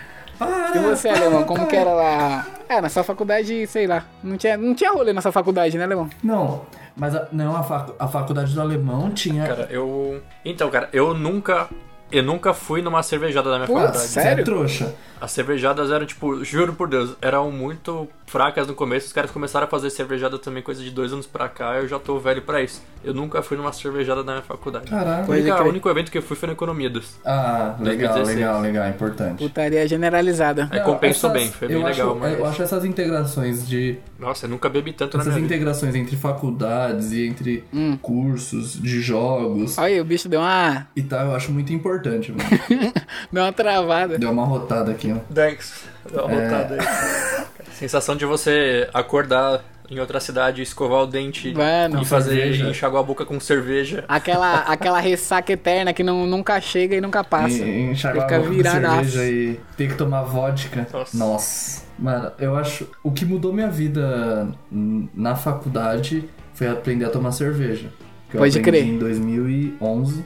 E 0.74 0.78
você, 0.80 1.08
Alemão, 1.08 1.44
como 1.44 1.66
que 1.66 1.74
era 1.76 1.90
lá? 1.92 2.46
É, 2.68 2.80
na 2.80 2.88
sua 2.88 3.02
faculdade, 3.02 3.66
sei 3.66 3.86
lá. 3.86 4.04
Não 4.22 4.36
tinha, 4.36 4.56
não 4.56 4.74
tinha 4.74 4.90
rolê 4.92 5.12
na 5.12 5.20
sua 5.22 5.32
faculdade, 5.32 5.78
né, 5.78 5.84
Alemão? 5.84 6.10
Não, 6.22 6.62
mas 6.96 7.14
a, 7.14 7.28
não, 7.32 7.56
a, 7.56 7.62
facu- 7.62 7.94
a 7.98 8.08
faculdade 8.08 8.52
do 8.54 8.60
alemão 8.60 9.10
tinha. 9.10 9.46
Cara, 9.46 9.68
eu. 9.70 10.20
Então, 10.44 10.68
cara, 10.70 10.88
eu 10.92 11.14
nunca. 11.14 11.68
Eu 12.12 12.22
nunca 12.22 12.52
fui 12.52 12.82
numa 12.82 13.02
cervejada 13.02 13.50
da 13.50 13.56
minha 13.56 13.66
Pô, 13.66 13.74
faculdade. 13.74 14.06
Você 14.06 14.18
é 14.20 14.22
sério? 14.22 14.44
trouxa. 14.44 14.94
As 15.20 15.30
cervejadas 15.30 15.90
eram, 15.92 16.04
tipo, 16.04 16.44
juro 16.44 16.72
por 16.72 16.88
Deus, 16.88 17.14
eram 17.22 17.48
muito 17.52 18.08
fracas 18.26 18.66
no 18.66 18.74
começo. 18.74 19.06
Os 19.06 19.12
caras 19.12 19.30
começaram 19.30 19.66
a 19.66 19.70
fazer 19.70 19.88
cervejada 19.90 20.36
também, 20.36 20.62
coisa 20.64 20.82
de 20.82 20.90
dois 20.90 21.12
anos 21.12 21.26
pra 21.28 21.48
cá. 21.48 21.76
Eu 21.76 21.86
já 21.86 21.96
tô 21.98 22.18
velho 22.18 22.42
pra 22.42 22.60
isso. 22.60 22.82
Eu 23.04 23.14
nunca 23.14 23.40
fui 23.40 23.56
numa 23.56 23.72
cervejada 23.72 24.24
da 24.24 24.32
minha 24.32 24.42
faculdade. 24.44 24.90
Caraca. 24.90 25.30
O 25.30 25.32
único, 25.34 25.54
crer. 25.56 25.66
o 25.66 25.68
único 25.68 25.88
evento 25.88 26.10
que 26.10 26.18
eu 26.18 26.22
fui 26.22 26.36
foi 26.36 26.48
na 26.48 26.52
Economia 26.54 26.90
dos. 26.90 27.20
Ah, 27.24 27.76
legal, 27.78 28.14
2016. 28.14 28.28
legal, 28.36 28.60
legal, 28.60 28.88
importante. 28.88 29.38
Putaria 29.44 29.86
generalizada. 29.86 30.68
Não, 30.72 30.82
compensou 30.82 31.30
essas- 31.30 31.42
bem, 31.42 31.52
foi 31.52 31.68
bem 31.68 31.76
legal, 31.84 32.10
acho, 32.10 32.18
mas. 32.20 32.38
Eu 32.38 32.46
acho 32.46 32.62
essas 32.62 32.84
integrações 32.84 33.66
de. 33.68 33.98
Nossa, 34.18 34.46
eu 34.46 34.50
nunca 34.50 34.68
bebi 34.68 34.92
tanto 34.92 35.16
na 35.16 35.22
Essas 35.22 35.34
minha 35.34 35.42
vida. 35.44 35.54
integrações 35.54 35.94
entre 35.94 36.16
faculdades 36.16 37.12
e 37.12 37.26
entre 37.26 37.64
Hum. 37.72 37.96
cursos 38.00 38.72
de 38.80 39.00
jogos 39.00 39.78
Olha 39.78 39.86
aí, 39.86 40.00
o 40.00 40.04
bicho 40.04 40.28
deu 40.28 40.40
uma, 40.40 40.86
e 40.96 41.02
tal, 41.02 41.26
eu 41.26 41.34
acho 41.36 41.52
muito 41.52 41.72
importante, 41.72 42.01
mano. 42.10 42.92
deu 43.32 43.42
uma 43.42 43.52
travada. 43.52 44.18
Deu 44.18 44.30
uma 44.30 44.44
rotada 44.44 44.90
aqui, 44.92 45.12
ó. 45.12 45.18
Thanks. 45.34 45.84
Dá 46.12 46.24
uma 46.24 46.32
É. 46.32 46.48
voltada 46.48 46.74
aí. 46.80 47.46
Sensação 47.74 48.14
de 48.16 48.24
você 48.24 48.88
acordar 48.94 49.62
em 49.90 49.98
outra 49.98 50.20
cidade, 50.20 50.62
escovar 50.62 51.02
o 51.02 51.06
dente 51.06 51.52
Mano, 51.52 52.00
e 52.00 52.04
fazer 52.04 52.30
cerveja. 52.36 52.68
enxaguar 52.70 53.02
a 53.02 53.06
boca 53.06 53.26
com 53.26 53.38
cerveja. 53.40 54.04
Aquela, 54.08 54.60
aquela 54.72 55.00
ressaca 55.00 55.52
eterna 55.52 55.92
que 55.92 56.02
não, 56.02 56.26
nunca 56.26 56.58
chega 56.60 56.96
e 56.96 57.00
nunca 57.00 57.22
passa. 57.22 57.58
E, 57.58 57.90
enxagar 57.90 58.22
Fica 58.22 58.36
a 58.36 58.38
boca 58.40 58.54
com 58.54 58.62
cerveja 58.62 59.24
e 59.24 59.60
ter 59.76 59.88
que 59.88 59.94
tomar 59.96 60.22
vodka. 60.22 60.86
Nossa. 60.92 61.16
Nossa. 61.18 61.82
Mano, 61.98 62.32
eu 62.38 62.56
acho. 62.56 62.88
O 63.02 63.10
que 63.10 63.24
mudou 63.24 63.52
minha 63.52 63.68
vida 63.68 64.48
na 64.70 65.34
faculdade 65.36 66.24
foi 66.54 66.68
aprender 66.68 67.04
a 67.04 67.10
tomar 67.10 67.32
cerveja. 67.32 67.88
Que 68.30 68.36
eu 68.36 68.40
Pode 68.40 68.58
aprendi 68.58 68.78
crer. 68.78 68.94
em 68.94 68.98
2011. 68.98 70.24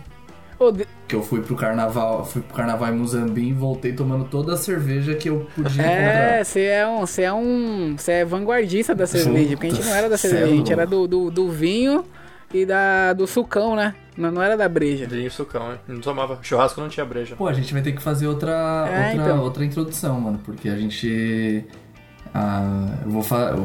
Ô, 0.60 0.70
de- 0.70 0.86
Que 1.06 1.14
eu 1.14 1.22
fui 1.22 1.40
pro 1.40 1.54
carnaval, 1.54 2.24
fui 2.24 2.42
pro 2.42 2.54
carnaval 2.54 2.92
em 2.92 2.96
Muzambique 2.96 3.48
e 3.48 3.52
voltei 3.52 3.92
tomando 3.92 4.24
toda 4.24 4.54
a 4.54 4.56
cerveja 4.56 5.14
que 5.14 5.28
eu 5.28 5.46
podia 5.54 5.82
É, 5.82 6.42
você 6.44 6.62
é 6.64 6.86
um. 6.86 7.06
Você 7.06 7.22
é 7.22 7.32
um. 7.32 7.96
Você 7.96 8.12
é 8.12 8.24
vanguardista 8.24 8.94
da 8.94 9.06
cerveja. 9.06 9.50
Porque 9.56 9.66
a 9.68 9.70
gente 9.70 9.86
não 9.86 9.94
era 9.94 10.08
da 10.08 10.14
é 10.16 10.18
cerveja, 10.18 10.44
a 10.46 10.48
gente 10.56 10.72
era 10.72 10.86
do, 10.86 11.06
do, 11.06 11.30
do 11.30 11.48
vinho 11.48 12.04
e 12.52 12.66
da, 12.66 13.12
do 13.12 13.26
sucão, 13.26 13.76
né? 13.76 13.94
Não, 14.16 14.30
não 14.30 14.42
era 14.42 14.56
da 14.56 14.68
breja. 14.68 15.06
Vinho 15.06 15.26
e 15.26 15.30
sucão, 15.30 15.72
hein? 15.72 15.78
Não 15.86 16.00
tomava. 16.00 16.38
Churrasco 16.42 16.80
não 16.80 16.88
tinha 16.88 17.04
breja. 17.04 17.36
Pô, 17.36 17.46
a 17.46 17.52
gente 17.52 17.72
vai 17.72 17.82
ter 17.82 17.92
que 17.92 18.02
fazer 18.02 18.26
outra, 18.26 18.50
É, 18.88 19.08
outra, 19.08 19.12
então. 19.14 19.40
outra 19.42 19.64
introdução, 19.64 20.20
mano, 20.20 20.40
porque 20.44 20.68
a 20.68 20.76
gente. 20.76 21.64
Ah, 22.38 22.98
eu 23.02 23.10
vou 23.10 23.22
fazer. 23.22 23.62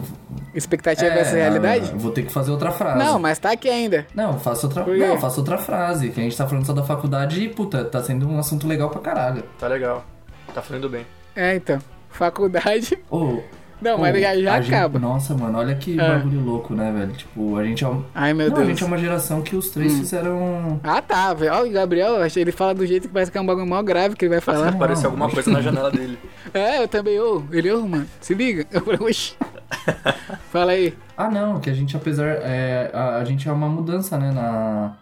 Expectativa 0.55 1.13
versus 1.13 1.33
realidade? 1.33 1.91
Eu 1.91 1.99
vou 1.99 2.11
ter 2.11 2.23
que 2.23 2.31
fazer 2.31 2.51
outra 2.51 2.71
frase. 2.71 2.99
Não, 2.99 3.19
mas 3.19 3.37
tá 3.37 3.51
aqui 3.51 3.69
ainda. 3.69 4.07
Não, 4.15 4.39
faço 4.39 4.67
outra. 4.67 4.85
Não, 4.85 5.19
faço 5.19 5.41
outra 5.41 5.57
frase. 5.57 6.09
Que 6.09 6.21
a 6.21 6.23
gente 6.23 6.37
tá 6.37 6.47
falando 6.47 6.65
só 6.65 6.71
da 6.71 6.83
faculdade 6.83 7.43
e, 7.43 7.49
puta, 7.49 7.83
tá 7.83 8.01
sendo 8.01 8.29
um 8.29 8.39
assunto 8.39 8.65
legal 8.65 8.89
pra 8.89 9.01
caralho. 9.01 9.43
Tá 9.59 9.67
legal. 9.67 10.05
Tá 10.53 10.61
fluindo 10.61 10.87
bem. 10.87 11.05
É, 11.35 11.55
então. 11.55 11.79
Faculdade. 12.09 12.97
Ô. 13.09 13.41
Não, 13.81 13.97
mas 13.97 14.19
já, 14.19 14.35
já 14.37 14.53
a 14.55 14.61
gente- 14.61 14.73
acaba. 14.75 14.99
nossa, 14.99 15.33
mano, 15.35 15.57
olha 15.57 15.75
que 15.75 15.99
É. 15.99 16.07
bagulho 16.07 16.39
louco, 16.41 16.73
né, 16.75 16.91
velho? 16.91 17.11
Tipo, 17.13 17.57
a 17.57 17.63
gente 17.63 17.83
é 17.83 17.87
um. 17.87 18.03
Ai, 18.13 18.33
meu 18.33 18.47
Não, 18.49 18.53
a 18.53 18.57
Deus. 18.59 18.69
gente 18.69 18.83
é 18.83 18.85
uma 18.85 18.97
geração 18.97 19.41
que 19.41 19.55
os 19.55 19.69
três 19.71 19.97
fizeram. 19.97 20.79
Ah, 20.83 21.01
tá, 21.01 21.33
velho. 21.33 21.53
Olha 21.53 21.69
o 21.69 21.73
Gabriel, 21.73 22.21
acho 22.21 22.35
que 22.35 22.39
ele 22.39 22.51
fala 22.51 22.73
do 22.75 22.85
jeito 22.85 23.07
que 23.07 23.13
parece 23.13 23.31
que 23.31 23.37
é 23.37 23.41
um 23.41 23.45
bagulho 23.45 23.65
mó 23.67 23.81
grave 23.81 24.15
que 24.15 24.25
ele 24.25 24.33
vai 24.35 24.41
falar. 24.41 24.77
Parecia 24.77 25.03
Não. 25.05 25.11
alguma 25.11 25.29
coisa 25.29 25.49
na 25.51 25.61
janela 25.61 25.89
dele. 25.91 26.17
É, 26.53 26.83
eu 26.83 26.87
também, 26.87 27.17
ô. 27.19 27.43
Ele, 27.51 27.71
ô, 27.71 27.87
mano, 27.87 28.05
se 28.19 28.33
liga. 28.33 28.65
Eu 28.71 28.81
falei, 28.81 28.99
oxi. 29.01 29.35
Fala 30.51 30.73
aí. 30.73 30.93
Ah, 31.17 31.29
não, 31.29 31.59
que 31.59 31.69
a 31.69 31.73
gente, 31.73 31.95
apesar. 31.95 32.27
É, 32.41 32.91
a, 32.93 33.17
a 33.17 33.23
gente 33.25 33.47
é 33.47 33.51
uma 33.51 33.69
mudança, 33.69 34.17
né, 34.17 34.31
na. 34.31 34.97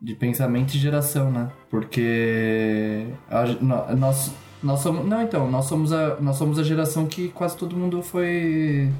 De 0.00 0.14
pensamento 0.14 0.74
e 0.74 0.78
geração, 0.78 1.30
né? 1.30 1.48
Porque. 1.70 3.06
a- 3.30 3.46
no- 3.60 3.96
nós, 3.96 4.32
nós 4.62 4.80
somos. 4.80 5.04
Não, 5.06 5.22
então, 5.22 5.50
nós 5.50 5.64
somos, 5.64 5.92
a, 5.92 6.16
nós 6.20 6.36
somos 6.36 6.58
a 6.58 6.62
geração 6.62 7.06
que 7.06 7.28
quase 7.28 7.56
todo 7.56 7.76
mundo 7.76 8.02
foi. 8.02 8.90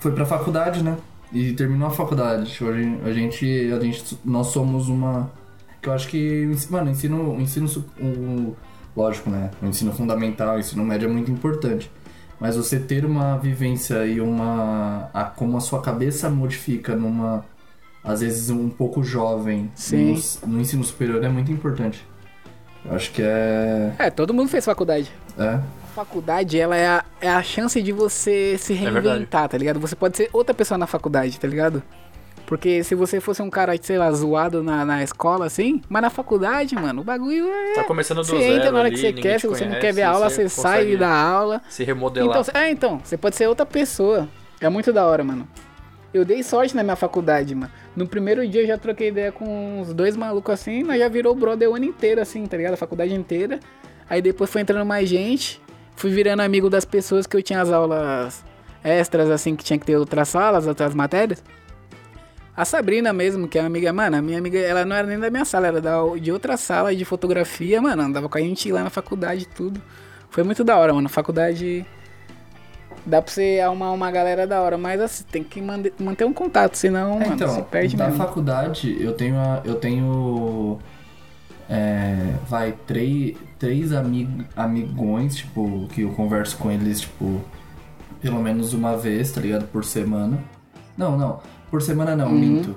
Foi 0.00 0.12
pra 0.12 0.26
faculdade, 0.26 0.82
né? 0.82 0.96
E 1.32 1.52
terminou 1.52 1.88
a 1.88 1.90
faculdade. 1.90 2.50
Tipo, 2.50 2.70
a 2.70 3.12
gente. 3.12 3.72
A 3.72 3.80
gente, 3.80 4.18
nós 4.24 4.48
somos 4.48 4.88
uma. 4.88 5.30
Que 5.80 5.88
eu 5.88 5.92
acho 5.92 6.08
que. 6.08 6.50
Mano, 6.70 6.90
ensino. 6.90 7.40
Ensino. 7.40 7.68
O, 8.00 8.56
lógico, 8.96 9.30
né? 9.30 9.50
O 9.62 9.66
ensino 9.66 9.92
fundamental, 9.92 10.56
o 10.56 10.58
ensino 10.58 10.84
médio 10.84 11.08
é 11.08 11.12
muito 11.12 11.30
importante. 11.30 11.90
Mas 12.40 12.56
você 12.56 12.78
ter 12.78 13.04
uma 13.04 13.38
vivência 13.38 14.04
e 14.06 14.20
uma. 14.20 15.08
A, 15.14 15.24
como 15.24 15.56
a 15.56 15.60
sua 15.60 15.80
cabeça 15.80 16.28
modifica 16.28 16.96
numa. 16.96 17.44
Às 18.02 18.20
vezes 18.20 18.50
um 18.50 18.68
pouco 18.68 19.02
jovem 19.02 19.68
Sim. 19.74 20.14
No, 20.44 20.54
no 20.54 20.60
ensino 20.60 20.84
superior 20.84 21.24
é 21.24 21.28
muito 21.28 21.50
importante. 21.50 22.06
Acho 22.90 23.10
que 23.12 23.22
é. 23.22 23.92
É, 23.98 24.10
todo 24.10 24.32
mundo 24.32 24.48
fez 24.48 24.64
faculdade. 24.64 25.10
É. 25.38 25.54
A 25.54 25.60
faculdade, 25.94 26.58
ela 26.58 26.76
é 26.76 26.86
a, 26.86 27.04
é 27.20 27.28
a 27.28 27.42
chance 27.42 27.80
de 27.80 27.92
você 27.92 28.56
se 28.58 28.74
verdade. 28.74 29.08
reinventar, 29.08 29.48
tá 29.48 29.58
ligado? 29.58 29.80
Você 29.80 29.96
pode 29.96 30.16
ser 30.16 30.28
outra 30.32 30.54
pessoa 30.54 30.76
na 30.76 30.86
faculdade, 30.86 31.38
tá 31.38 31.48
ligado? 31.48 31.82
Porque 32.46 32.84
se 32.84 32.94
você 32.94 33.20
fosse 33.20 33.42
um 33.42 33.50
cara, 33.50 33.74
sei 33.82 33.98
lá, 33.98 34.10
zoado 34.12 34.62
na, 34.62 34.84
na 34.84 35.02
escola, 35.02 35.46
assim, 35.46 35.82
mas 35.88 36.00
na 36.00 36.10
faculdade, 36.10 36.76
mano, 36.76 37.00
o 37.00 37.04
bagulho 37.04 37.48
é. 37.48 37.74
Tá 37.74 37.84
começando 37.84 38.18
do 38.18 38.24
Você 38.24 38.38
zero 38.38 38.54
entra 38.54 38.70
na 38.70 38.78
hora 38.78 38.88
ali, 38.88 38.96
que 38.96 39.02
você 39.02 39.12
quer, 39.12 39.40
se 39.40 39.48
você 39.48 39.64
não 39.64 39.70
conhece, 39.72 39.86
quer 39.86 39.92
ver 39.92 40.02
a 40.02 40.10
aula, 40.10 40.30
você, 40.30 40.48
sai 40.48 40.78
consegue 40.78 40.96
da 40.96 41.10
aula. 41.12 41.60
Se 41.68 41.82
remodelar. 41.82 42.40
Então, 42.40 42.60
é, 42.60 42.70
então, 42.70 43.00
você 43.02 43.16
pode 43.16 43.34
ser 43.34 43.48
outra 43.48 43.66
pessoa. 43.66 44.28
É 44.60 44.68
muito 44.68 44.92
da 44.92 45.04
hora, 45.04 45.24
mano. 45.24 45.46
Eu 46.14 46.24
dei 46.24 46.42
sorte 46.42 46.74
na 46.76 46.84
minha 46.84 46.96
faculdade, 46.96 47.54
mano. 47.54 47.70
No 47.96 48.06
primeiro 48.06 48.46
dia 48.46 48.62
eu 48.62 48.66
já 48.66 48.76
troquei 48.76 49.08
ideia 49.08 49.32
com 49.32 49.80
uns 49.80 49.94
dois 49.94 50.16
malucos 50.16 50.52
assim, 50.52 50.82
nós 50.82 50.98
já 50.98 51.08
virou 51.08 51.34
brother 51.34 51.70
o 51.70 51.74
ano 51.74 51.86
inteiro, 51.86 52.20
assim, 52.20 52.44
tá 52.44 52.56
ligado? 52.56 52.74
A 52.74 52.76
faculdade 52.76 53.14
inteira. 53.14 53.58
Aí 54.08 54.20
depois 54.20 54.50
foi 54.50 54.60
entrando 54.60 54.84
mais 54.84 55.08
gente. 55.08 55.60
Fui 55.96 56.10
virando 56.10 56.40
amigo 56.40 56.68
das 56.68 56.84
pessoas 56.84 57.26
que 57.26 57.34
eu 57.34 57.42
tinha 57.42 57.62
as 57.62 57.72
aulas 57.72 58.44
extras, 58.84 59.30
assim, 59.30 59.56
que 59.56 59.64
tinha 59.64 59.78
que 59.78 59.86
ter 59.86 59.96
outras 59.96 60.28
salas, 60.28 60.66
outras 60.66 60.94
matérias. 60.94 61.42
A 62.54 62.66
Sabrina 62.66 63.12
mesmo, 63.14 63.48
que 63.48 63.58
é 63.58 63.62
uma 63.62 63.66
amiga, 63.66 63.92
mano, 63.92 64.16
a 64.16 64.22
minha 64.22 64.38
amiga, 64.38 64.58
ela 64.58 64.84
não 64.84 64.94
era 64.94 65.06
nem 65.06 65.18
da 65.18 65.30
minha 65.30 65.44
sala, 65.44 65.66
era 65.66 65.80
da, 65.80 65.98
de 66.20 66.30
outra 66.30 66.56
sala 66.56 66.94
de 66.94 67.04
fotografia, 67.04 67.80
mano, 67.80 68.02
andava 68.02 68.28
com 68.28 68.38
a 68.38 68.40
gente 68.40 68.70
lá 68.70 68.82
na 68.82 68.90
faculdade 68.90 69.42
e 69.42 69.46
tudo. 69.46 69.80
Foi 70.30 70.42
muito 70.42 70.62
da 70.62 70.76
hora, 70.76 70.92
mano. 70.92 71.08
Faculdade 71.08 71.86
dá 73.04 73.20
pra 73.20 73.30
você 73.32 73.60
arrumar 73.64 73.92
uma 73.92 74.10
galera 74.10 74.46
da 74.46 74.60
hora, 74.62 74.78
mas 74.78 75.00
assim, 75.00 75.24
tem 75.30 75.42
que 75.44 75.60
manter 75.62 76.24
um 76.24 76.32
contato, 76.32 76.74
senão, 76.76 77.16
É, 77.16 77.24
mano, 77.24 77.34
então, 77.34 77.48
você 77.48 77.62
perde 77.62 77.96
da 77.96 78.06
mesmo. 78.06 78.18
faculdade 78.18 78.96
eu 79.00 79.12
tenho 79.12 79.36
a- 79.36 79.60
eu 79.64 79.74
tenho 79.76 80.78
é, 81.68 82.34
vai 82.48 82.72
três 82.86 83.36
três 83.58 83.92
amig, 83.92 84.46
amigões 84.56 85.34
tipo 85.36 85.88
que 85.92 86.02
eu 86.02 86.10
converso 86.10 86.56
com 86.58 86.70
eles 86.70 87.00
tipo 87.00 87.40
pelo 88.20 88.40
menos 88.40 88.72
uma 88.72 88.96
vez 88.96 89.32
tá 89.32 89.40
ligado 89.40 89.66
por 89.66 89.84
semana 89.84 90.38
não 90.96 91.18
não 91.18 91.40
por 91.70 91.82
semana 91.82 92.14
não 92.14 92.30
minto 92.30 92.74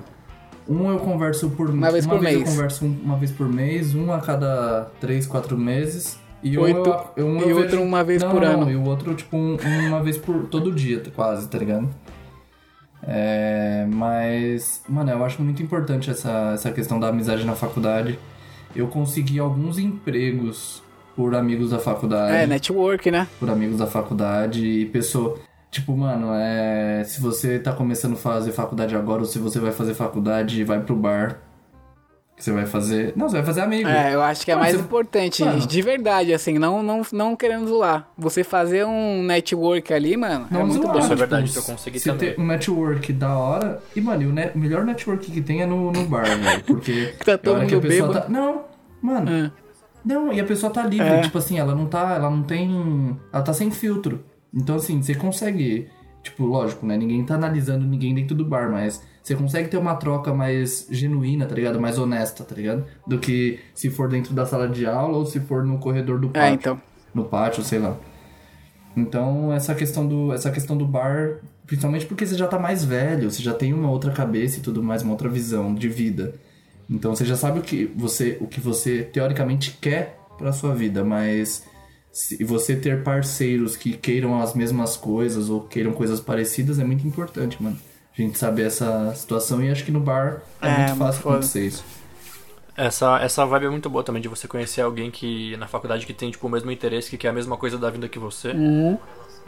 um 0.68 0.90
eu 0.90 0.98
converso 0.98 1.50
por 1.50 1.68
Uhum. 1.68 1.76
Uma 1.76 1.90
vez 1.92 2.06
por 2.06 2.16
eu 2.16 2.22
mês. 2.22 2.42
converso 2.48 2.84
um- 2.84 2.98
uma 3.04 3.16
vez 3.16 3.30
por 3.30 3.48
mês 3.48 3.94
um 3.94 4.12
a 4.12 4.20
cada 4.20 4.88
três 5.00 5.24
quatro 5.26 5.56
meses 5.56 6.18
e 6.42 6.58
um 6.58 6.62
Oito- 6.62 6.96
eu, 7.16 7.26
um 7.26 7.38
e 7.46 7.50
eu 7.50 7.56
outro 7.58 7.82
uma 7.82 8.02
vez 8.04 8.22
não, 8.22 8.30
por 8.30 8.40
não, 8.42 8.62
ano. 8.62 8.70
e 8.70 8.76
o 8.76 8.84
outro 8.84 9.14
tipo 9.14 9.36
um- 9.36 9.56
uma 9.88 10.02
vez 10.02 10.16
por 10.16 10.44
todo 10.46 10.72
dia 10.72 11.02
quase 11.14 11.48
tá 11.48 11.58
ligado 11.58 11.88
é, 13.02 13.86
mas, 13.90 14.82
mano, 14.88 15.10
eu 15.10 15.24
acho 15.24 15.40
muito 15.42 15.62
importante 15.62 16.10
essa, 16.10 16.52
essa 16.54 16.70
questão 16.70 17.00
da 17.00 17.08
amizade 17.08 17.44
na 17.46 17.54
faculdade. 17.54 18.18
Eu 18.76 18.88
consegui 18.88 19.38
alguns 19.38 19.78
empregos 19.78 20.82
por 21.16 21.34
amigos 21.34 21.70
da 21.70 21.78
faculdade. 21.78 22.36
É, 22.36 22.46
network, 22.46 23.10
né? 23.10 23.26
Por 23.38 23.48
amigos 23.50 23.78
da 23.78 23.86
faculdade 23.86 24.64
e 24.64 24.86
pessoa. 24.86 25.38
Tipo, 25.70 25.96
mano, 25.96 26.28
é. 26.34 27.02
Se 27.04 27.20
você 27.20 27.58
tá 27.58 27.72
começando 27.72 28.12
a 28.14 28.16
fazer 28.16 28.52
faculdade 28.52 28.94
agora, 28.94 29.20
ou 29.20 29.26
se 29.26 29.38
você 29.38 29.58
vai 29.58 29.72
fazer 29.72 29.94
faculdade, 29.94 30.62
vai 30.62 30.80
pro 30.80 30.94
bar. 30.94 31.38
Que 32.40 32.44
você 32.44 32.52
vai 32.52 32.64
fazer. 32.64 33.12
Não, 33.14 33.28
você 33.28 33.36
vai 33.36 33.44
fazer 33.44 33.60
amigo. 33.60 33.86
É, 33.86 34.14
eu 34.14 34.22
acho 34.22 34.44
que 34.46 34.50
é 34.50 34.54
Mano, 34.54 34.64
mais 34.64 34.74
você- 34.76 34.82
importante, 34.82 35.44
Mano. 35.44 35.58
de 35.66 35.82
verdade, 35.82 36.32
assim, 36.32 36.58
não, 36.58 36.82
não, 36.82 37.02
não 37.12 37.36
querendo 37.36 37.68
zoar. 37.68 38.08
Você 38.16 38.42
fazer 38.42 38.86
um 38.86 39.22
network 39.22 39.92
ali, 39.92 40.16
mano, 40.16 40.48
é 40.50 40.58
muito 40.64 40.82
zoar, 40.82 40.92
bom. 40.94 40.98
Isso 41.00 41.06
é 41.06 41.08
tipo, 41.10 41.18
verdade, 41.18 41.52
eu 41.54 41.62
consegui 41.62 41.98
Você 42.00 42.10
também. 42.10 42.32
ter 42.34 42.40
um 42.40 42.46
network 42.46 43.12
da 43.12 43.36
hora. 43.36 43.82
E, 43.94 44.00
mano, 44.00 44.22
e 44.22 44.26
o, 44.26 44.32
net- 44.32 44.52
o 44.56 44.58
melhor 44.58 44.84
network 44.86 45.30
que 45.30 45.40
tem 45.42 45.60
é 45.60 45.66
no, 45.66 45.92
no 45.92 46.04
bar, 46.06 46.24
velho. 46.24 46.64
Porque. 46.64 47.12
Tá 47.24 47.32
é 47.32 47.36
todo 47.36 47.56
hora 47.56 47.66
que 47.66 47.74
a 47.74 47.76
mundo 47.76 47.86
pessoa 47.88 48.08
bêbado. 48.08 48.26
tá. 48.26 48.32
Não, 48.32 48.62
mano. 49.02 49.30
É. 49.30 49.50
Não, 50.02 50.32
e 50.32 50.40
a 50.40 50.44
pessoa 50.44 50.72
tá 50.72 50.82
livre, 50.86 51.06
É. 51.06 51.20
tipo 51.20 51.36
assim, 51.36 51.58
ela 51.58 51.74
não 51.74 51.84
tá, 51.84 52.14
ela 52.14 52.30
não 52.30 52.42
tem, 52.42 53.18
ela 53.30 53.42
tá 53.42 53.52
sem 53.52 53.70
filtro. 53.70 54.24
Então 54.52 54.76
assim, 54.76 55.02
você 55.02 55.14
consegue, 55.14 55.88
tipo, 56.22 56.44
lógico, 56.44 56.86
né, 56.86 56.96
ninguém 56.96 57.24
tá 57.24 57.34
analisando 57.34 57.84
ninguém 57.84 58.14
dentro 58.14 58.34
do 58.34 58.44
bar, 58.44 58.70
mas 58.70 59.02
você 59.22 59.34
consegue 59.34 59.68
ter 59.68 59.76
uma 59.76 59.94
troca 59.94 60.32
mais 60.32 60.86
genuína, 60.90 61.46
tá 61.46 61.54
ligado? 61.54 61.80
Mais 61.80 61.98
honesta, 61.98 62.42
tá 62.42 62.54
ligado? 62.54 62.84
Do 63.06 63.18
que 63.18 63.60
se 63.74 63.90
for 63.90 64.08
dentro 64.08 64.32
da 64.32 64.46
sala 64.46 64.68
de 64.68 64.86
aula 64.86 65.18
ou 65.18 65.26
se 65.26 65.40
for 65.40 65.64
no 65.64 65.78
corredor 65.78 66.18
do 66.18 66.28
pátio. 66.28 66.48
É, 66.48 66.52
então. 66.52 66.80
No 67.14 67.24
pátio, 67.24 67.62
sei 67.62 67.78
lá. 67.78 67.96
Então, 68.96 69.52
essa 69.52 69.74
questão 69.74 70.06
do 70.06 70.32
essa 70.32 70.50
questão 70.50 70.76
do 70.76 70.86
bar, 70.86 71.38
principalmente 71.66 72.06
porque 72.06 72.26
você 72.26 72.36
já 72.36 72.48
tá 72.48 72.58
mais 72.58 72.84
velho, 72.84 73.30
você 73.30 73.42
já 73.42 73.54
tem 73.54 73.72
uma 73.72 73.90
outra 73.90 74.10
cabeça 74.10 74.58
e 74.58 74.62
tudo 74.62 74.82
mais, 74.82 75.02
uma 75.02 75.12
outra 75.12 75.28
visão 75.28 75.74
de 75.74 75.88
vida. 75.88 76.34
Então 76.88 77.14
você 77.14 77.24
já 77.24 77.36
sabe 77.36 77.60
o 77.60 77.62
que 77.62 77.84
você, 77.94 78.36
o 78.40 78.46
que 78.46 78.60
você 78.60 79.02
teoricamente 79.02 79.78
quer 79.80 80.18
pra 80.36 80.52
sua 80.52 80.74
vida, 80.74 81.04
mas 81.04 81.64
se 82.12 82.42
você 82.44 82.74
ter 82.76 83.02
parceiros 83.02 83.76
que 83.76 83.96
queiram 83.96 84.40
as 84.40 84.54
mesmas 84.54 84.96
coisas 84.96 85.48
ou 85.48 85.62
queiram 85.62 85.92
coisas 85.92 86.20
parecidas 86.20 86.78
é 86.78 86.84
muito 86.84 87.06
importante, 87.06 87.62
mano. 87.62 87.78
A 88.16 88.20
gente 88.20 88.36
saber 88.38 88.66
essa 88.66 89.14
situação 89.14 89.62
e 89.62 89.70
acho 89.70 89.84
que 89.84 89.92
no 89.92 90.00
bar 90.00 90.42
é, 90.60 90.68
É, 90.68 90.76
muito 90.78 90.88
muito 90.88 90.98
fácil 90.98 91.22
foda. 91.22 91.34
acontecer 91.36 91.66
isso. 91.66 91.84
Essa, 92.76 93.18
essa 93.20 93.44
vibe 93.44 93.66
é 93.66 93.70
muito 93.70 93.90
boa 93.90 94.02
também 94.02 94.22
de 94.22 94.28
você 94.28 94.48
conhecer 94.48 94.80
alguém 94.80 95.10
que 95.10 95.56
na 95.58 95.66
faculdade 95.66 96.06
que 96.06 96.14
tem 96.14 96.30
tipo 96.30 96.46
o 96.46 96.50
mesmo 96.50 96.70
interesse, 96.70 97.10
que 97.10 97.16
quer 97.18 97.28
a 97.28 97.32
mesma 97.32 97.56
coisa 97.56 97.76
da 97.76 97.90
vida 97.90 98.08
que 98.08 98.18
você. 98.18 98.52
Uhum. 98.52 98.98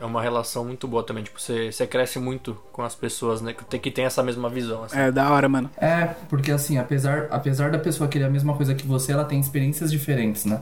É 0.01 0.05
uma 0.05 0.21
relação 0.21 0.65
muito 0.65 0.87
boa 0.89 1.03
também. 1.05 1.23
Tipo, 1.23 1.41
você, 1.41 1.71
você 1.71 1.87
cresce 1.87 2.19
muito 2.19 2.57
com 2.73 2.83
as 2.83 2.95
pessoas, 2.95 3.41
né? 3.41 3.53
Que 3.53 3.65
tem, 3.65 3.81
que 3.81 3.91
tem 3.91 4.05
essa 4.05 4.23
mesma 4.23 4.51
visão. 4.51 4.83
Assim. 4.85 4.99
É 4.99 5.13
da 5.13 5.31
hora, 5.31 5.49
mano. 5.49 5.71
É, 5.79 6.07
porque 6.29 6.51
assim, 6.51 6.77
apesar, 6.77 7.29
apesar 7.31 7.71
da 7.71 7.79
pessoa 7.79 8.09
querer 8.09 8.25
a 8.25 8.31
mesma 8.31 8.55
coisa 8.55 8.75
que 8.75 8.87
você, 8.87 9.13
ela 9.13 9.25
tem 9.25 9.39
experiências 9.41 9.91
diferentes, 9.91 10.45
né? 10.45 10.61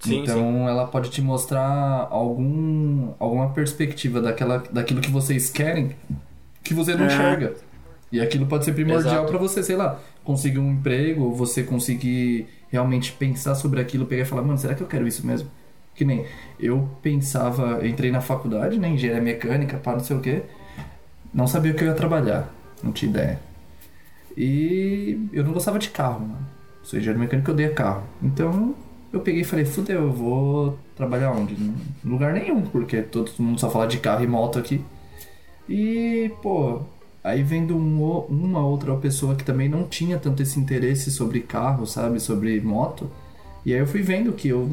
Sim, 0.00 0.22
então 0.22 0.68
ela 0.68 0.86
pode 0.86 1.10
te 1.10 1.20
mostrar 1.20 2.08
algum, 2.10 3.12
alguma 3.18 3.50
perspectiva 3.50 4.20
daquela, 4.20 4.64
daquilo 4.72 5.00
que 5.00 5.10
vocês 5.10 5.50
querem 5.50 5.94
que 6.64 6.72
você 6.74 6.94
não 6.94 7.04
É. 7.04 7.06
enxerga. 7.06 7.54
E 8.10 8.20
aquilo 8.20 8.46
pode 8.46 8.64
ser 8.64 8.72
primordial 8.72 9.26
pra 9.26 9.38
você, 9.38 9.62
sei 9.62 9.76
lá, 9.76 10.00
conseguir 10.24 10.58
um 10.58 10.72
emprego, 10.72 11.24
ou 11.24 11.34
você 11.34 11.62
conseguir 11.62 12.48
realmente 12.68 13.12
pensar 13.12 13.54
sobre 13.54 13.80
aquilo, 13.80 14.06
pegar 14.06 14.22
e 14.22 14.26
falar, 14.26 14.42
mano, 14.42 14.58
será 14.58 14.74
que 14.74 14.82
eu 14.82 14.86
quero 14.86 15.06
isso 15.06 15.24
mesmo? 15.26 15.48
Que 15.94 16.04
nem 16.04 16.24
eu 16.58 16.88
pensava, 17.02 17.78
eu 17.80 17.86
entrei 17.86 18.10
na 18.10 18.20
faculdade, 18.20 18.78
né, 18.78 18.88
engenharia 18.88 19.22
mecânica, 19.22 19.76
pá, 19.76 19.92
não 19.92 20.00
sei 20.00 20.16
o 20.16 20.20
quê, 20.20 20.42
não 21.32 21.46
sabia 21.46 21.72
o 21.72 21.74
que 21.74 21.84
eu 21.84 21.88
ia 21.88 21.94
trabalhar, 21.94 22.52
não 22.82 22.90
tinha 22.90 23.10
ideia. 23.10 23.40
E 24.36 25.28
eu 25.32 25.44
não 25.44 25.52
gostava 25.52 25.78
de 25.78 25.90
carro, 25.90 26.20
mano. 26.20 26.46
sou 26.82 26.98
engenheiro 26.98 27.20
mecânico, 27.20 27.50
eu 27.50 27.54
odeio 27.54 27.74
carro. 27.74 28.04
Então 28.22 28.74
eu 29.12 29.20
peguei 29.20 29.42
e 29.42 29.44
falei, 29.44 29.64
fudeu, 29.64 30.02
eu 30.02 30.12
vou 30.12 30.78
trabalhar 30.96 31.32
onde? 31.32 31.54
Em 31.54 31.74
lugar 32.04 32.32
nenhum, 32.32 32.62
porque 32.62 33.02
todo 33.02 33.30
mundo 33.38 33.60
só 33.60 33.70
fala 33.70 33.86
de 33.86 33.98
carro 33.98 34.22
e 34.22 34.26
moto 34.26 34.58
aqui. 34.58 34.80
E, 35.68 36.30
pô, 36.42 36.80
aí 37.22 37.42
vendo 37.42 37.76
um 37.76 38.00
uma 38.28 38.64
outra 38.66 38.94
pessoa 38.96 39.34
que 39.34 39.44
também 39.44 39.68
não 39.68 39.84
tinha 39.84 40.18
tanto 40.18 40.42
esse 40.42 40.58
interesse 40.58 41.10
sobre 41.10 41.40
carro, 41.40 41.86
sabe? 41.86 42.18
Sobre 42.20 42.60
moto. 42.60 43.10
E 43.64 43.72
aí 43.74 43.78
eu 43.80 43.86
fui 43.86 44.00
vendo 44.02 44.32
que 44.32 44.48
eu 44.48 44.68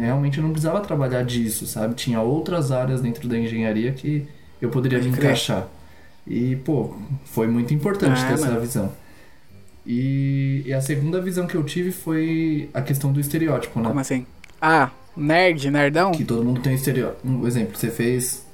realmente 0.00 0.40
não 0.40 0.50
precisava 0.50 0.80
trabalhar 0.80 1.24
disso, 1.24 1.66
sabe? 1.66 1.94
Tinha 1.94 2.20
outras 2.20 2.70
áreas 2.70 3.00
dentro 3.00 3.28
da 3.28 3.36
engenharia 3.38 3.92
que 3.92 4.26
eu 4.60 4.70
poderia 4.70 4.98
Pode 4.98 5.10
me 5.10 5.16
crer. 5.16 5.24
encaixar. 5.26 5.66
E, 6.26 6.54
pô, 6.56 6.94
foi 7.24 7.48
muito 7.48 7.74
importante 7.74 8.20
Ah, 8.22 8.28
ter 8.28 8.34
essa 8.34 8.60
visão. 8.60 8.92
E, 9.86 10.62
e 10.66 10.72
a 10.72 10.80
segunda 10.80 11.20
visão 11.20 11.46
que 11.46 11.54
eu 11.56 11.64
tive 11.64 11.90
foi 11.92 12.68
a 12.72 12.80
questão 12.82 13.12
do 13.12 13.18
estereótipo, 13.20 13.80
né? 13.80 13.88
Como 13.88 14.00
assim? 14.00 14.26
Ah, 14.60 14.90
nerd, 15.16 15.70
nerdão? 15.70 16.12
Que 16.12 16.24
todo 16.24 16.44
mundo 16.44 16.60
tem 16.60 16.74
estereótipo. 16.74 17.26
Um 17.28 17.46
exemplo, 17.46 17.76
você 17.76 17.90
fez. 17.90 18.44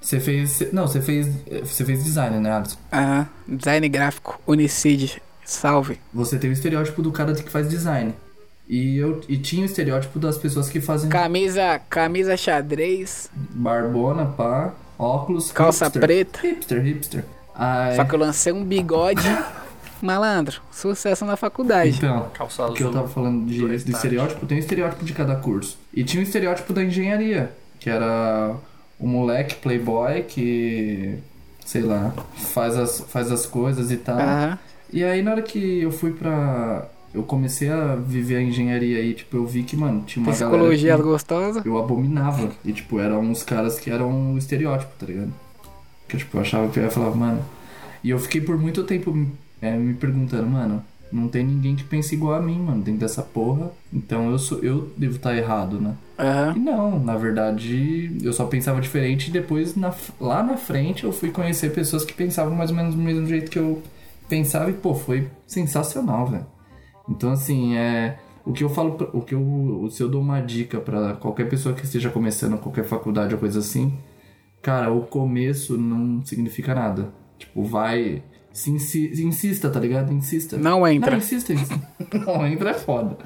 Você 0.00 0.18
fez. 0.18 0.72
Não, 0.72 0.86
você 0.86 1.00
fez. 1.00 1.28
Você 1.62 1.84
fez 1.84 2.02
design, 2.02 2.38
né, 2.38 2.50
Alisson? 2.52 2.78
Ah, 2.90 3.26
design 3.46 3.86
gráfico, 3.90 4.40
Unicid, 4.46 5.20
salve. 5.44 5.98
Você 6.14 6.38
tem 6.38 6.48
o 6.48 6.52
estereótipo 6.52 7.02
do 7.02 7.12
cara 7.12 7.34
que 7.34 7.50
faz 7.50 7.68
design. 7.68 8.14
E 8.66 8.96
eu 8.96 9.20
e 9.28 9.36
tinha 9.36 9.62
o 9.62 9.66
estereótipo 9.66 10.18
das 10.18 10.38
pessoas 10.38 10.68
que 10.70 10.80
fazem 10.80 11.10
Camisa, 11.10 11.80
camisa 11.90 12.36
xadrez, 12.36 13.28
barbona, 13.34 14.26
pá, 14.26 14.72
óculos. 14.96 15.50
calça 15.50 15.86
hipster. 15.86 16.00
preta. 16.00 16.40
Hipster, 16.40 16.82
hipster. 16.82 17.24
Ai, 17.54 17.96
Só 17.96 18.04
que 18.04 18.14
eu 18.14 18.18
lancei 18.20 18.52
um 18.52 18.64
bigode. 18.64 19.20
Malandro, 20.04 20.60
sucesso 20.70 21.24
na 21.24 21.36
faculdade. 21.36 21.96
Então, 21.96 22.28
Calça 22.34 22.62
o 22.62 22.64
azul. 22.66 22.76
que 22.76 22.82
eu 22.82 22.90
tava 22.92 23.08
falando 23.08 23.46
de, 23.46 23.58
do 23.60 23.72
estereótipo, 23.72 24.46
tem 24.46 24.56
um 24.56 24.60
estereótipo 24.60 25.04
de 25.04 25.12
cada 25.12 25.36
curso. 25.36 25.78
E 25.94 26.02
tinha 26.04 26.20
um 26.20 26.24
estereótipo 26.24 26.72
da 26.72 26.82
engenharia, 26.84 27.52
que 27.78 27.88
era 27.90 28.54
o 28.98 29.06
moleque 29.06 29.54
playboy 29.56 30.22
que, 30.22 31.16
sei 31.64 31.82
lá, 31.82 32.12
faz 32.36 32.76
as, 32.76 33.00
faz 33.08 33.30
as 33.32 33.46
coisas 33.46 33.90
e 33.90 33.96
tal. 33.96 34.18
Aham. 34.18 34.58
E 34.92 35.04
aí 35.04 35.22
na 35.22 35.30
hora 35.32 35.42
que 35.42 35.80
eu 35.82 35.90
fui 35.92 36.10
pra. 36.12 36.86
Eu 37.12 37.24
comecei 37.24 37.68
a 37.68 37.96
viver 37.96 38.36
a 38.36 38.42
engenharia 38.42 38.98
aí, 38.98 39.14
tipo, 39.14 39.36
eu 39.36 39.44
vi 39.44 39.64
que, 39.64 39.76
mano, 39.76 40.04
tinha 40.06 40.22
uma 40.22 40.30
Psicologia 40.32 40.90
galera 40.90 41.08
gostosa. 41.08 41.62
eu 41.64 41.76
abominava. 41.76 42.50
E, 42.64 42.72
tipo, 42.72 43.00
eram 43.00 43.20
uns 43.20 43.42
caras 43.42 43.80
que 43.80 43.90
eram 43.90 44.34
o 44.34 44.38
estereótipo, 44.38 44.92
tá 44.96 45.06
ligado? 45.06 45.32
Que, 46.06 46.16
tipo, 46.16 46.36
eu 46.36 46.40
achava 46.42 46.68
que 46.68 46.78
eu 46.78 46.84
ia 46.84 46.90
falar, 46.90 47.10
mano. 47.10 47.44
E 48.04 48.10
eu 48.10 48.18
fiquei 48.20 48.40
por 48.40 48.56
muito 48.56 48.84
tempo 48.84 49.26
é, 49.60 49.76
me 49.76 49.94
perguntando, 49.94 50.46
mano, 50.46 50.82
não 51.12 51.28
tem 51.28 51.44
ninguém 51.44 51.74
que 51.74 51.84
pense 51.84 52.14
igual 52.14 52.34
a 52.34 52.40
mim, 52.40 52.58
mano, 52.58 52.82
dentro 52.82 53.00
dessa 53.00 53.22
porra. 53.22 53.70
Então 53.92 54.30
eu 54.30 54.38
sou, 54.38 54.58
eu 54.60 54.92
devo 54.96 55.16
estar 55.16 55.36
errado, 55.36 55.80
né? 55.80 55.94
Aham. 56.18 56.54
E 56.56 56.60
não, 56.60 56.98
na 56.98 57.16
verdade, 57.16 58.16
eu 58.22 58.32
só 58.32 58.46
pensava 58.46 58.80
diferente 58.80 59.28
e 59.28 59.32
depois, 59.32 59.74
na, 59.74 59.92
lá 60.20 60.42
na 60.42 60.56
frente, 60.56 61.04
eu 61.04 61.12
fui 61.12 61.30
conhecer 61.30 61.72
pessoas 61.72 62.04
que 62.04 62.14
pensavam 62.14 62.54
mais 62.54 62.70
ou 62.70 62.76
menos 62.76 62.94
do 62.94 63.00
mesmo 63.00 63.26
jeito 63.26 63.50
que 63.50 63.58
eu 63.58 63.82
pensava 64.28 64.70
e, 64.70 64.74
pô, 64.74 64.94
foi 64.94 65.28
sensacional, 65.46 66.26
velho. 66.26 66.46
Então, 67.08 67.32
assim, 67.32 67.76
é. 67.76 68.18
O 68.44 68.52
que 68.52 68.64
eu 68.64 68.70
falo, 68.70 68.96
o 69.12 69.20
que 69.20 69.34
eu. 69.34 69.88
Se 69.90 70.02
eu 70.02 70.08
dou 70.08 70.20
uma 70.20 70.40
dica 70.40 70.80
pra 70.80 71.14
qualquer 71.14 71.48
pessoa 71.48 71.74
que 71.74 71.84
esteja 71.84 72.08
começando 72.08 72.56
qualquer 72.58 72.84
faculdade 72.84 73.34
ou 73.34 73.40
coisa 73.40 73.58
assim, 73.58 73.98
cara, 74.62 74.90
o 74.90 75.02
começo 75.02 75.76
não 75.76 76.24
significa 76.24 76.74
nada. 76.74 77.12
Tipo, 77.38 77.64
vai. 77.64 78.22
Se 78.52 78.70
insi- 78.70 79.12
insista, 79.22 79.70
tá 79.70 79.78
ligado? 79.80 80.12
Insista. 80.12 80.56
Não 80.56 80.86
entra. 80.86 81.12
Não, 81.12 81.18
insista, 81.18 81.52
insista. 81.52 81.80
Não 82.26 82.46
entra 82.46 82.70
é 82.70 82.74
foda. 82.74 83.16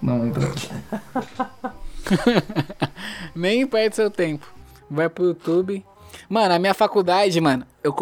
Não 0.00 0.26
entra 0.26 0.44
é 0.44 0.46
foda. 0.46 1.74
Nem 3.34 3.66
perde 3.66 3.96
seu 3.96 4.10
tempo. 4.10 4.46
Vai 4.90 5.08
pro 5.08 5.26
YouTube. 5.26 5.84
Mano, 6.28 6.54
a 6.54 6.58
minha 6.58 6.74
faculdade, 6.74 7.40
mano, 7.40 7.66
eu, 7.84 7.94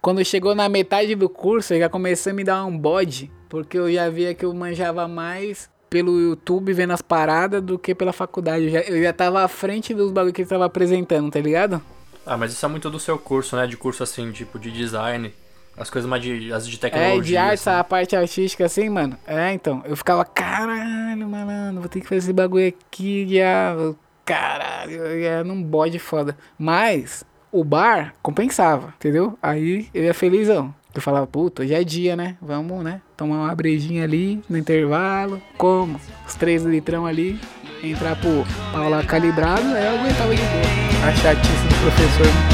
quando 0.00 0.24
chegou 0.24 0.54
na 0.54 0.68
metade 0.68 1.14
do 1.14 1.28
curso, 1.28 1.74
eu 1.74 1.78
já 1.80 1.88
comecei 1.88 2.32
a 2.32 2.34
me 2.34 2.44
dar 2.44 2.64
um 2.64 2.76
bode. 2.76 3.30
Porque 3.48 3.78
eu 3.78 3.90
já 3.92 4.08
via 4.08 4.34
que 4.34 4.44
eu 4.44 4.52
manjava 4.54 5.06
mais 5.06 5.70
pelo 5.90 6.18
YouTube 6.18 6.72
vendo 6.72 6.92
as 6.92 7.02
paradas 7.02 7.62
do 7.62 7.78
que 7.78 7.94
pela 7.94 8.12
faculdade. 8.12 8.64
Eu 8.66 8.70
já, 8.70 8.80
eu 8.80 9.02
já 9.02 9.12
tava 9.12 9.42
à 9.42 9.48
frente 9.48 9.92
dos 9.94 10.10
bagulho 10.10 10.32
que 10.32 10.42
ele 10.42 10.48
tava 10.48 10.64
apresentando, 10.64 11.30
tá 11.30 11.40
ligado? 11.40 11.80
Ah, 12.24 12.36
mas 12.36 12.52
isso 12.52 12.64
é 12.64 12.68
muito 12.68 12.88
do 12.88 12.98
seu 13.00 13.18
curso, 13.18 13.56
né? 13.56 13.66
De 13.66 13.76
curso 13.76 14.02
assim, 14.02 14.30
tipo, 14.32 14.58
de 14.58 14.70
design. 14.70 15.32
As 15.76 15.88
coisas 15.90 16.08
mais 16.08 16.22
de. 16.22 16.52
As 16.52 16.66
de 16.66 16.78
tecnologia. 16.78 17.18
É, 17.18 17.20
de 17.20 17.36
arte, 17.36 17.68
assim. 17.68 17.70
a 17.70 17.84
parte 17.84 18.16
artística 18.16 18.64
assim, 18.64 18.88
mano. 18.88 19.16
É, 19.26 19.52
então. 19.52 19.82
Eu 19.84 19.96
ficava, 19.96 20.24
caralho, 20.24 21.28
malandro, 21.28 21.80
vou 21.80 21.88
ter 21.88 22.00
que 22.00 22.06
fazer 22.06 22.18
esse 22.18 22.32
bagulho 22.32 22.68
aqui, 22.68 23.24
diabo. 23.24 23.96
Caralho, 24.24 25.18
ia 25.18 25.42
num 25.42 25.62
bode 25.62 25.98
foda. 25.98 26.36
Mas 26.58 27.24
o 27.50 27.64
bar 27.64 28.14
compensava, 28.22 28.94
entendeu? 28.96 29.36
Aí 29.42 29.88
eu 29.92 30.04
ia 30.04 30.14
felizão. 30.14 30.74
Eu 30.94 31.00
falava, 31.00 31.26
puta, 31.26 31.62
hoje 31.62 31.74
é 31.74 31.82
dia, 31.82 32.14
né? 32.14 32.36
Vamos, 32.40 32.84
né? 32.84 33.00
Tomar 33.16 33.36
uma 33.36 33.54
brejinha 33.54 34.04
ali 34.04 34.42
no 34.48 34.58
intervalo. 34.58 35.40
Como? 35.56 35.98
Os 36.26 36.34
três 36.34 36.62
litrão 36.64 37.06
ali. 37.06 37.40
Entrar 37.82 38.14
pro 38.16 38.44
pau 38.72 38.88
lá 38.88 39.02
calibrado, 39.02 39.66
aí 39.74 39.86
eu 39.86 39.98
aguentava 39.98 40.34
de 40.34 40.42
boa. 40.42 41.08
A 41.08 41.12
chatice 41.12 41.66
do 41.66 41.74
professor. 41.80 42.51